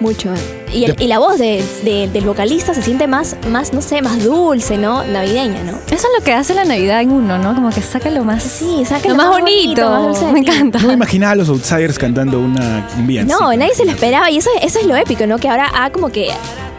mucho. 0.00 0.34
Y, 0.72 0.84
el- 0.84 0.96
y 1.00 1.06
la 1.06 1.18
voz 1.18 1.38
de- 1.38 1.64
de- 1.84 2.08
del 2.12 2.24
vocalista 2.24 2.74
se 2.74 2.82
siente 2.82 3.06
más, 3.06 3.36
más, 3.48 3.72
no 3.72 3.80
sé, 3.82 4.02
más 4.02 4.22
dulce, 4.22 4.76
¿no? 4.76 5.04
Navideña, 5.04 5.62
¿no? 5.62 5.72
Eso 5.86 5.94
es 5.94 6.06
lo 6.18 6.24
que 6.24 6.32
hace 6.32 6.54
la 6.54 6.64
Navidad 6.64 7.00
en 7.00 7.12
uno, 7.12 7.38
¿no? 7.38 7.54
Como 7.54 7.70
que 7.70 7.80
saca 7.82 8.10
lo 8.10 8.24
más. 8.24 8.42
Sí, 8.42 8.84
saca 8.84 9.08
lo 9.08 9.14
más 9.16 9.28
bonito. 9.28 9.88
más 9.88 10.02
dulce 10.02 10.26
de 10.26 10.32
Me 10.32 10.38
encanta. 10.40 10.78
No 10.80 10.88
me 10.88 10.94
imaginaba 10.94 11.32
a 11.32 11.36
los 11.36 11.48
Outsiders 11.48 11.98
cantando 11.98 12.40
una, 12.40 12.88
un 12.98 13.06
villancico. 13.06 13.40
No, 13.40 13.54
nadie 13.56 13.74
se 13.74 13.84
lo 13.84 13.92
esperaba 13.92 14.30
y 14.30 14.38
eso, 14.38 14.50
eso 14.62 14.78
es 14.80 14.86
lo 14.86 14.96
épico, 14.96 15.26
¿no? 15.26 15.38
Que 15.38 15.48
ahora 15.48 15.70
ah, 15.74 15.90
como 15.90 16.08
que 16.10 16.28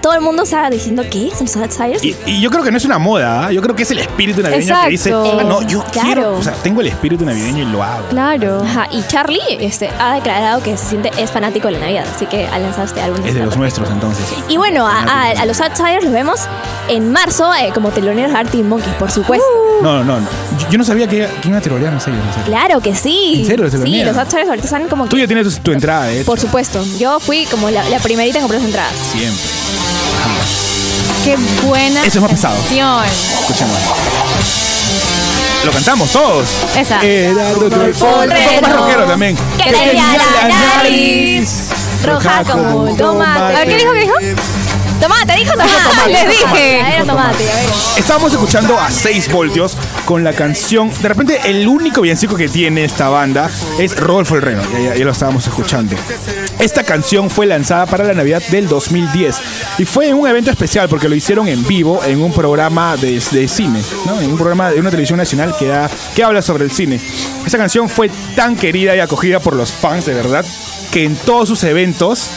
todo 0.02 0.14
el 0.14 0.22
mundo 0.22 0.44
está 0.44 0.70
diciendo, 0.70 1.04
¿qué? 1.10 1.32
¿Son 1.36 1.48
los 1.48 1.58
Outsiders? 1.58 2.04
Y, 2.04 2.16
y 2.28 2.40
yo 2.40 2.50
creo 2.52 2.64
que 2.64 2.72
no 2.72 2.78
es 2.78 2.86
una 2.86 2.98
moda, 3.00 3.48
¿ah? 3.48 3.52
yo 3.52 3.62
creo 3.62 3.76
que 3.76 3.84
es 3.84 3.92
el 3.92 3.98
espíritu 4.00 4.42
navideño 4.42 4.76
que 4.84 4.90
dice, 4.92 5.12
ah, 5.12 5.44
no, 5.44 5.64
yo 5.64 5.84
Claro. 5.92 6.06
quiero, 6.06 6.34
o 6.38 6.44
sea, 6.44 6.54
tengo 6.64 6.80
el 6.82 6.88
espíritu 6.88 7.26
navideño 7.26 7.64
y 7.64 7.66
lo 7.66 7.84
hago. 7.84 8.08
Claro. 8.10 8.62
Ajá, 8.64 8.88
y 8.92 9.02
Charlie 9.08 9.40
este, 9.60 9.90
ha 10.00 10.14
declarado 10.16 10.62
que 10.62 10.78
se 10.78 10.86
siente, 10.86 11.12
es 11.18 11.30
fanático 11.32 11.68
de 11.68 11.74
la 11.74 11.80
Navidad, 11.80 12.06
así 12.16 12.26
que 12.28 12.46
ha 12.46 12.58
lanzado 12.60 12.86
este 12.86 13.02
álbum. 13.02 13.26
Es 13.26 13.34
de 13.34 13.44
los 13.44 13.58
nuestros 13.58 13.77
entonces. 13.92 14.26
Y 14.48 14.58
bueno, 14.58 14.88
a, 14.88 15.04
a- 15.04 15.30
a 15.32 15.46
los 15.46 15.60
Outsiders 15.62 16.04
los 16.04 16.14
vemos 16.14 16.42
en 16.88 17.12
marzo 17.12 17.54
eh, 17.56 17.72
como 17.74 17.90
teloneros 17.92 18.32
de 18.32 18.38
Arctic 18.38 18.64
Monkeys, 18.64 18.96
por 18.96 19.12
supuesto. 19.12 19.46
No, 19.82 20.04
no, 20.04 20.20
no. 20.20 20.28
Yo, 20.60 20.70
yo 20.72 20.78
no 20.78 20.84
sabía 20.84 21.08
que, 21.08 21.28
que 21.42 21.48
iban 21.48 21.60
a 21.60 21.62
telonearnos 21.62 22.08
ellos. 22.08 22.20
serio. 22.34 22.46
Claro 22.46 22.80
que 22.82 22.96
sí. 22.96 23.42
¿En 23.42 23.46
serio 23.48 23.66
los 23.66 23.74
Sí, 23.74 24.04
los 24.04 24.18
Outsiders 24.18 24.48
ahorita 24.50 24.66
están 24.66 24.88
como 24.88 25.04
que- 25.06 25.10
Tú 25.12 25.18
ya 25.18 25.28
tienes 25.28 25.46
tu, 25.56 25.62
tu 25.62 25.72
entrada, 25.72 26.12
hecho. 26.12 26.26
Por 26.26 26.40
supuesto. 26.40 26.84
Yo 26.98 27.20
fui 27.20 27.46
como 27.46 27.70
la, 27.70 27.88
la 27.90 28.00
primerita 28.00 28.38
en 28.40 28.44
comprar 28.44 28.62
las 28.62 28.68
entradas. 28.70 28.94
Siempre. 29.12 29.44
Qué 31.24 31.36
buena. 31.68 32.02
Eso 32.06 32.18
es 32.20 32.22
más 32.22 32.32
pesado. 32.32 32.56
Escuchemos. 32.58 33.78
Lo 35.66 35.72
cantamos 35.72 36.10
todos. 36.12 36.48
Esa. 36.78 37.02
El 37.02 37.36
Un 37.36 37.94
poco 38.00 38.26
más 38.62 38.74
rockero 38.76 39.06
también. 39.06 39.36
que 39.62 39.72
tenía 39.72 40.04
la 40.42 40.48
nariz 40.48 41.70
roja 42.04 42.44
como 42.44 42.84
un 42.84 42.98
tomate. 42.98 43.56
A 43.56 43.60
ver, 43.60 43.68
¿qué 43.68 43.76
dijo? 43.78 43.92
¿Qué 43.94 44.00
dijo? 44.00 44.42
Tomate, 45.00 45.34
dijo 45.36 45.52
tomate. 45.52 46.12
Les 46.12 46.28
dije. 46.28 46.80
Era 46.80 47.06
tomate, 47.06 47.52
a 47.52 47.56
ver. 47.56 47.66
Estábamos 47.98 48.32
escuchando 48.34 48.80
a 48.80 48.90
6 48.90 49.32
voltios 49.32 49.78
con 50.06 50.24
la 50.24 50.34
canción. 50.34 50.92
De 51.02 51.08
repente, 51.08 51.40
el 51.46 51.68
único 51.68 52.02
villancico 52.02 52.36
que 52.36 52.50
tiene 52.50 52.84
esta 52.84 53.08
banda 53.10 53.48
es 53.78 53.96
Rodolfo 53.96 54.36
el 54.36 54.42
Reno. 54.42 54.64
Ya, 54.74 54.80
ya- 54.80 54.96
ya 54.96 55.06
lo 55.06 55.12
estábamos 55.12 55.46
escuchando. 55.46 55.96
Esta 56.58 56.84
canción 56.84 57.30
fue 57.30 57.46
lanzada 57.46 57.86
para 57.86 58.04
la 58.06 58.14
Navidad 58.16 58.42
del 58.50 58.68
2010 58.68 59.36
y 59.78 59.86
fue 59.86 60.08
en 60.10 60.16
un 60.16 60.28
evento 60.28 60.50
especial 60.50 60.90
porque 60.90 61.08
lo 61.08 61.14
hicieron 61.16 61.48
en 61.48 61.66
vivo 61.68 62.02
en 62.04 62.20
un 62.20 62.34
programa 62.34 62.98
de, 62.98 63.22
de 63.32 63.48
cine, 63.48 63.80
¿no? 64.08 64.20
en 64.20 64.32
un 64.32 64.38
programa 64.38 64.72
de 64.72 64.80
una 64.80 64.90
televisión 64.90 65.18
nacional 65.18 65.56
que, 65.60 65.68
da- 65.68 65.92
que 66.16 66.24
habla 66.24 66.42
sobre 66.42 66.64
el 66.66 66.72
cine. 66.72 67.00
Esta 67.46 67.60
canción 67.60 67.88
fue 67.88 68.10
tan 68.36 68.56
querida 68.56 68.96
y 68.96 69.00
acogida 69.00 69.40
por 69.40 69.56
los 69.56 69.72
fans, 69.72 70.08
de 70.08 70.16
verdad, 70.16 70.44
que 70.92 71.04
en 71.04 71.16
todos 71.16 71.48
sus 71.50 71.64
eventos 71.64 72.30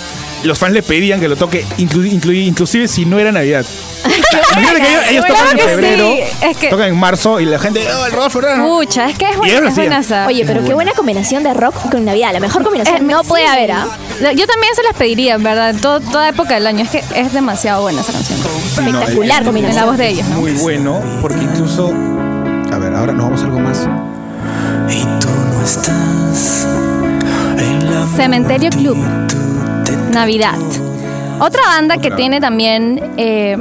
los 0.42 0.58
fans 0.58 0.72
le 0.72 0.82
pedían 0.82 1.20
que 1.20 1.28
lo 1.28 1.36
toque, 1.36 1.66
inclu- 1.78 2.10
inclu- 2.10 2.46
inclusive 2.46 2.88
si 2.88 3.04
no 3.04 3.18
era 3.18 3.30
Navidad. 3.30 3.64
Imagínate 4.52 4.80
que 4.80 4.88
ellos, 4.90 5.02
ellos 5.10 5.24
Claro 5.26 5.40
tocan 5.42 5.50
en 5.50 5.56
que 5.56 5.62
sí. 5.62 5.68
febrero, 5.68 6.14
Es 6.42 6.56
que- 6.56 6.68
tocan 6.70 6.88
en 6.88 6.96
marzo 6.98 7.40
y 7.40 7.44
la 7.44 7.58
gente, 7.58 7.80
oh, 7.92 8.06
el 8.06 8.12
Rodolfo. 8.12 8.40
Pucha, 8.40 9.10
es 9.10 9.18
que 9.18 9.28
es 9.28 9.36
buena, 9.36 9.68
es 9.68 9.74
buenaza. 9.74 10.26
Oye, 10.26 10.44
pero 10.46 10.64
qué 10.64 10.72
buena 10.72 10.92
combinación 10.92 11.42
de 11.42 11.52
rock 11.52 11.74
con 11.90 12.06
Navidad. 12.06 12.32
La 12.32 12.40
mejor 12.40 12.62
combinación 12.62 12.96
Eh, 12.96 13.00
no 13.02 13.22
sí. 13.22 13.28
puede 13.28 13.46
haber, 13.46 13.72
¿ah? 13.72 13.86
Yo 14.20 14.46
también 14.46 14.74
se 14.74 14.82
las 14.82 14.94
pediría, 14.96 15.34
en 15.34 15.42
verdad, 15.42 15.70
en 15.70 15.78
todo- 15.80 16.00
toda 16.00 16.30
época 16.30 16.54
del 16.54 16.66
año. 16.66 16.84
Es 16.84 16.90
que 16.90 17.04
es 17.14 17.32
demasiado 17.34 17.82
buena 17.82 18.00
esa 18.00 18.12
canción. 18.12 18.38
No, 18.42 18.48
Espectacular 18.58 19.40
es- 19.42 19.46
combinación. 19.46 19.70
En 19.78 19.84
la 19.84 19.84
voz 19.90 19.98
de 19.98 20.08
ellos, 20.08 20.26
¿no? 20.28 20.36
Muy 20.40 20.52
bueno, 20.52 21.02
porque 21.20 21.42
incluso. 21.42 21.92
A 22.72 22.78
ver, 22.78 22.94
ahora 22.94 23.12
nos 23.12 23.24
vamos 23.24 23.42
a 23.42 23.44
algo 23.44 23.58
más. 23.60 23.86
Y 24.88 25.02
tú 25.20 25.28
no 25.28 25.62
estás 25.64 26.66
Cementerio 28.16 28.70
Club. 28.70 28.96
Navidad. 30.12 30.58
Otra 31.40 31.62
banda 31.62 31.96
que 31.98 32.10
tiene 32.10 32.40
también 32.40 33.12
eh, 33.16 33.56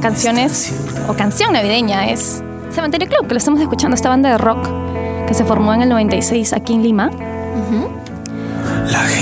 canciones 0.00 0.74
o 1.08 1.14
canción 1.14 1.52
navideña 1.52 2.10
es 2.10 2.42
Cementerio 2.70 3.08
Club, 3.08 3.26
que 3.26 3.34
lo 3.34 3.38
estamos 3.38 3.60
escuchando, 3.60 3.94
esta 3.94 4.08
banda 4.08 4.30
de 4.30 4.38
rock 4.38 4.68
que 5.26 5.34
se 5.34 5.44
formó 5.44 5.74
en 5.74 5.82
el 5.82 5.88
96 5.88 6.52
aquí 6.52 6.74
en 6.74 6.82
Lima. 6.82 7.10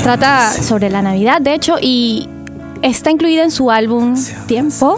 Trata 0.02 0.52
sobre 0.52 0.90
la 0.90 1.00
Navidad, 1.00 1.40
de 1.40 1.54
hecho, 1.54 1.76
y 1.80 2.28
está 2.82 3.10
incluida 3.10 3.44
en 3.44 3.50
su 3.50 3.70
álbum 3.70 4.16
Tiempo. 4.46 4.96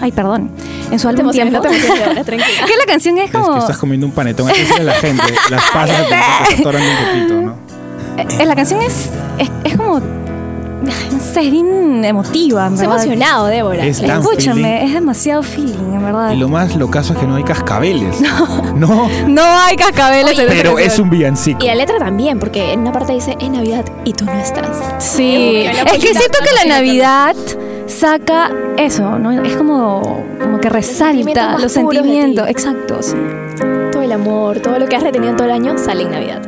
Ay, 0.00 0.12
perdón. 0.12 0.50
En 0.90 0.98
su 0.98 1.08
álbum 1.08 1.30
Tiempo. 1.30 1.60
que 1.62 1.76
la 1.76 2.86
canción 2.86 3.18
es 3.18 3.26
Es 3.26 3.30
que 3.30 3.38
como... 3.38 3.58
estás 3.58 3.76
comiendo 3.76 4.06
un 4.06 4.12
panetón. 4.12 4.50
A 4.50 4.82
la 4.82 4.92
gente. 4.94 5.22
Las 5.50 5.62
pasas 5.70 6.08
te 6.08 6.14
atorando 6.60 6.88
un 6.88 7.06
poquito, 7.06 7.42
¿no? 7.42 7.75
Eh, 8.18 8.46
la 8.46 8.54
canción 8.54 8.80
es, 8.82 9.10
es, 9.38 9.50
es 9.64 9.76
como... 9.76 10.00
No 10.82 10.92
sé, 11.18 11.40
es 11.46 11.50
bien 11.50 12.04
emotiva, 12.04 12.66
en 12.66 12.74
Estoy 12.74 12.86
verdad. 12.86 13.04
emocionado, 13.04 13.46
Débora. 13.46 13.84
Es 13.84 14.00
tan 14.00 14.20
Escúchame, 14.20 14.62
feeling. 14.62 14.86
es 14.86 14.94
demasiado 14.94 15.42
feeling, 15.42 15.94
en 15.94 16.04
verdad. 16.04 16.30
Y 16.32 16.36
lo 16.36 16.48
más 16.48 16.76
locazo 16.76 17.14
es 17.14 17.18
que 17.18 17.26
no 17.26 17.34
hay 17.36 17.42
cascabeles. 17.44 18.20
No. 18.76 19.08
No 19.26 19.42
hay 19.42 19.74
cascabeles 19.76 20.38
en 20.38 20.44
esta 20.48 20.54
Pero 20.54 20.78
es 20.78 20.98
un 20.98 21.08
villancico. 21.10 21.64
Y 21.64 21.66
la 21.66 21.74
letra 21.74 21.98
también, 21.98 22.38
porque 22.38 22.72
en 22.74 22.80
una 22.80 22.92
parte 22.92 23.14
dice, 23.14 23.36
es 23.40 23.48
Navidad 23.50 23.84
y 24.04 24.12
tú 24.12 24.26
no 24.26 24.32
estás. 24.34 24.68
Sí, 24.98 25.64
Es 25.64 25.78
es 25.78 25.84
que 26.04 26.12
la 26.12 26.20
siento 26.20 26.38
que 26.44 26.68
la 26.68 26.74
Navidad 26.76 27.34
saca 27.86 28.50
eso, 28.76 29.18
¿no? 29.18 29.32
Es 29.32 29.56
como, 29.56 30.22
como 30.40 30.60
que 30.60 30.68
resalta 30.68 31.58
los 31.58 31.72
sentimientos. 31.72 32.44
ti. 32.44 32.50
Exacto, 32.52 32.98
sí. 33.00 33.16
Todo 33.90 34.02
el 34.02 34.12
amor, 34.12 34.60
todo 34.60 34.78
lo 34.78 34.86
que 34.86 34.94
has 34.94 35.02
retenido 35.02 35.30
en 35.30 35.36
todo 35.36 35.46
el 35.48 35.54
año 35.54 35.78
sale 35.78 36.02
en 36.02 36.10
Navidad. 36.10 36.42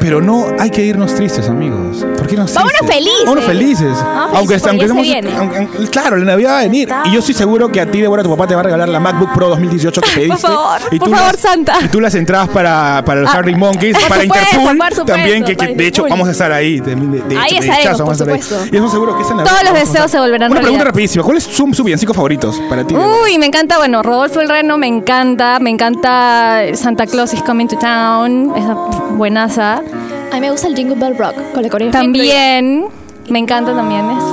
Pero 0.00 0.20
no 0.22 0.46
hay 0.58 0.70
que 0.70 0.82
irnos 0.82 1.14
tristes, 1.14 1.48
amigos. 1.48 1.98
¿Por 2.16 2.26
qué 2.26 2.36
Vámonos 2.36 2.52
tristes? 2.54 2.88
felices. 2.96 3.24
Vámonos 3.24 3.44
felices. 3.44 3.96
Ah, 4.00 4.28
aunque 4.34 4.58
felices, 4.58 4.90
aunque 4.90 5.02
viene. 5.02 5.36
aunque- 5.36 5.58
aunque- 5.58 5.78
claro, 5.88 6.16
la 6.16 6.24
Navidad 6.24 6.52
va 6.52 6.58
a 6.60 6.62
venir. 6.62 6.88
Y 7.04 7.12
yo 7.12 7.18
estoy 7.20 7.34
seguro 7.34 7.68
que 7.70 7.80
a 7.80 7.86
ti, 7.90 8.00
Débora, 8.00 8.22
tu 8.22 8.30
papá 8.30 8.46
te 8.46 8.54
va 8.54 8.60
a 8.60 8.64
regalar 8.64 8.88
la 8.88 8.98
MacBook 8.98 9.32
Pro 9.34 9.48
2018 9.50 10.00
que 10.00 10.10
pediste. 10.14 10.38
favor, 10.38 10.80
y 10.90 10.98
por 10.98 11.08
tú 11.08 11.14
favor, 11.14 11.32
las- 11.32 11.40
Santa. 11.40 11.74
Y 11.84 11.88
tú 11.88 12.00
las 12.00 12.14
entradas 12.14 12.48
para, 12.48 13.02
para 13.04 13.20
los 13.20 13.30
Ah, 13.30 13.38
Harry 13.38 13.54
Monkeys, 13.54 13.96
por 13.98 14.08
para 14.08 14.22
supuesto, 14.22 14.46
Interpool. 14.48 14.78
por 14.78 14.86
supuesto, 14.88 15.04
también, 15.04 15.44
que, 15.44 15.56
que 15.56 15.74
de 15.74 15.86
hecho 15.86 16.04
vamos 16.08 16.28
a 16.28 16.30
estar 16.32 16.50
ahí. 16.52 16.80
De, 16.80 16.94
de- 16.94 17.20
de 17.22 17.36
Ahí 17.36 17.46
hecho, 17.52 17.60
estaremos, 17.60 17.78
hechazo, 17.78 17.98
vamos 17.98 18.00
a 18.00 18.04
por 18.04 18.12
estar 18.12 18.28
ahí. 18.34 18.42
supuesto. 18.42 18.74
Y 18.74 18.78
eso 18.78 18.88
seguro 18.90 19.16
que 19.16 19.22
esa 19.22 19.34
Navidad 19.34 19.50
Todos 19.52 19.64
los 19.70 19.80
deseos 19.80 20.10
se 20.10 20.18
volverán 20.18 20.50
Una 20.50 20.60
pregunta 20.60 20.84
rapidísima. 20.84 21.24
¿Cuáles 21.24 21.44
son 21.44 21.74
sus 21.74 21.84
villancicos 21.84 22.16
favoritos 22.16 22.58
para 22.70 22.84
ti? 22.86 22.94
Uy, 22.96 23.38
me 23.38 23.46
encanta, 23.46 23.76
bueno, 23.76 24.02
Rodolfo 24.02 24.40
el 24.40 24.48
Reno 24.48 24.78
me 24.78 24.86
encanta, 24.86 25.58
me 25.60 25.70
encanta 25.70 26.62
Santa 26.74 27.06
Claus 27.06 27.34
is 27.34 27.42
Coming 27.42 27.66
to 27.68 27.76
Town, 27.76 28.52
esa 28.56 28.74
buenaza. 29.16 29.82
A 30.30 30.34
mí 30.34 30.40
me 30.40 30.50
gusta 30.50 30.68
el 30.68 30.76
Jingle 30.76 30.96
Bell 30.96 31.16
Rock 31.18 31.34
con 31.52 31.62
la 31.62 31.68
coreografía. 31.68 31.90
También, 32.00 32.84
me 33.28 33.38
encanta 33.38 33.74
también, 33.74 34.08
es 34.10 34.24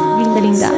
linda, 0.41 0.41
linda. 0.41 0.71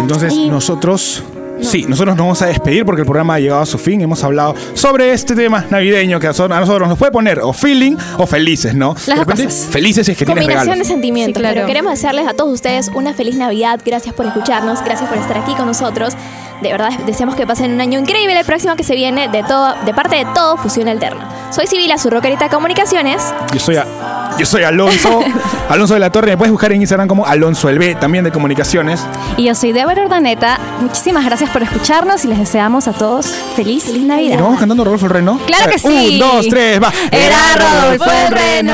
Entonces 0.00 0.32
nosotros, 0.34 1.22
sí, 1.60 1.84
nosotros 1.88 2.16
nos 2.16 2.24
vamos 2.24 2.42
a 2.42 2.46
despedir 2.46 2.84
porque 2.84 3.02
el 3.02 3.06
programa 3.06 3.34
ha 3.34 3.38
llegado 3.38 3.62
a 3.62 3.66
su 3.66 3.78
fin. 3.78 4.00
Hemos 4.00 4.22
hablado 4.24 4.54
sobre 4.74 5.12
este 5.12 5.34
tema 5.36 5.64
navideño 5.70 6.18
que 6.18 6.26
a 6.26 6.30
nosotros 6.30 6.88
nos 6.88 6.98
puede 6.98 7.12
poner 7.12 7.40
o 7.40 7.52
feeling 7.52 7.96
o 8.18 8.26
felices, 8.26 8.74
¿no? 8.74 8.94
Las 9.06 9.18
repente, 9.20 9.44
cosas. 9.44 9.68
felices 9.70 10.08
es 10.08 10.16
que 10.18 10.24
tienes 10.24 10.42
Combinación 10.42 10.72
regalos. 10.74 10.88
de 10.88 10.92
sentimientos, 10.94 11.36
Sí, 11.36 11.40
claro. 11.40 11.54
pero 11.54 11.66
queremos 11.68 11.92
desearles 11.92 12.26
a 12.26 12.34
todos 12.34 12.52
ustedes 12.52 12.90
una 12.94 13.14
feliz 13.14 13.36
Navidad. 13.36 13.80
Gracias 13.84 14.14
por 14.14 14.26
escucharnos, 14.26 14.82
gracias 14.84 15.08
por 15.08 15.18
estar 15.18 15.38
aquí 15.38 15.54
con 15.54 15.66
nosotros. 15.66 16.14
De 16.62 16.72
verdad, 16.72 16.90
deseamos 17.04 17.36
que 17.36 17.46
pasen 17.46 17.72
un 17.74 17.80
año 17.82 17.98
increíble 18.00 18.38
el 18.38 18.46
próximo 18.46 18.76
que 18.76 18.82
se 18.82 18.94
viene 18.94 19.28
de 19.28 19.42
todo, 19.42 19.74
de 19.84 19.92
parte 19.92 20.16
de 20.16 20.24
todo 20.34 20.56
Fusión 20.56 20.88
Alterna. 20.88 21.28
Soy 21.52 21.66
Sibila, 21.66 21.98
su 21.98 22.08
rockerita 22.08 22.44
de 22.46 22.50
comunicaciones. 22.50 23.22
Yo 23.52 23.60
soy, 23.60 23.76
a- 23.76 24.25
yo 24.38 24.46
soy 24.46 24.62
Alonso, 24.64 25.20
Alonso 25.68 25.94
de 25.94 26.00
la 26.00 26.10
Torre. 26.10 26.32
Me 26.32 26.36
puedes 26.36 26.52
buscar 26.52 26.72
en 26.72 26.80
Instagram 26.80 27.08
como 27.08 27.26
Alonso 27.26 27.68
el 27.68 27.78
B, 27.78 27.94
también 27.94 28.24
de 28.24 28.30
comunicaciones. 28.30 29.00
Y 29.36 29.44
yo 29.44 29.54
soy 29.54 29.72
Débora 29.72 30.02
Ordaneta, 30.02 30.58
muchísimas 30.80 31.24
gracias 31.24 31.50
por 31.50 31.62
escucharnos 31.62 32.24
y 32.24 32.28
les 32.28 32.38
deseamos 32.38 32.88
a 32.88 32.92
todos 32.92 33.26
feliz, 33.56 33.84
feliz 33.84 34.02
¿Y 34.02 34.06
Navidad. 34.06 34.34
nos 34.36 34.44
vamos 34.44 34.60
cantando 34.60 34.84
Rodolfo 34.84 35.06
el 35.06 35.12
Reno? 35.12 35.40
Claro 35.46 35.64
ver, 35.66 35.74
que 35.74 35.78
sí. 35.78 36.10
Un, 36.14 36.18
dos, 36.18 36.46
tres, 36.48 36.82
va. 36.82 36.92
Era 37.10 37.38
Rodolfo 37.56 38.10
el 38.10 38.32
Reno. 38.32 38.72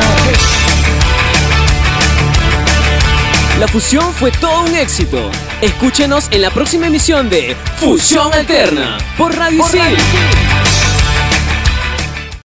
La 3.61 3.69
fusión 3.69 4.13
fue 4.13 4.33
todo 4.33 4.63
un 4.65 4.75
éxito. 4.75 5.31
Escúchenos 5.61 6.27
en 6.33 6.43
la 6.43 6.51
próxima 6.51 6.87
emisión 6.89 7.31
de 7.31 7.57
Fusión 7.77 8.33
Alterna 8.33 8.99
por 9.17 9.37
Radio 9.37 9.65
Isil. 9.65 9.97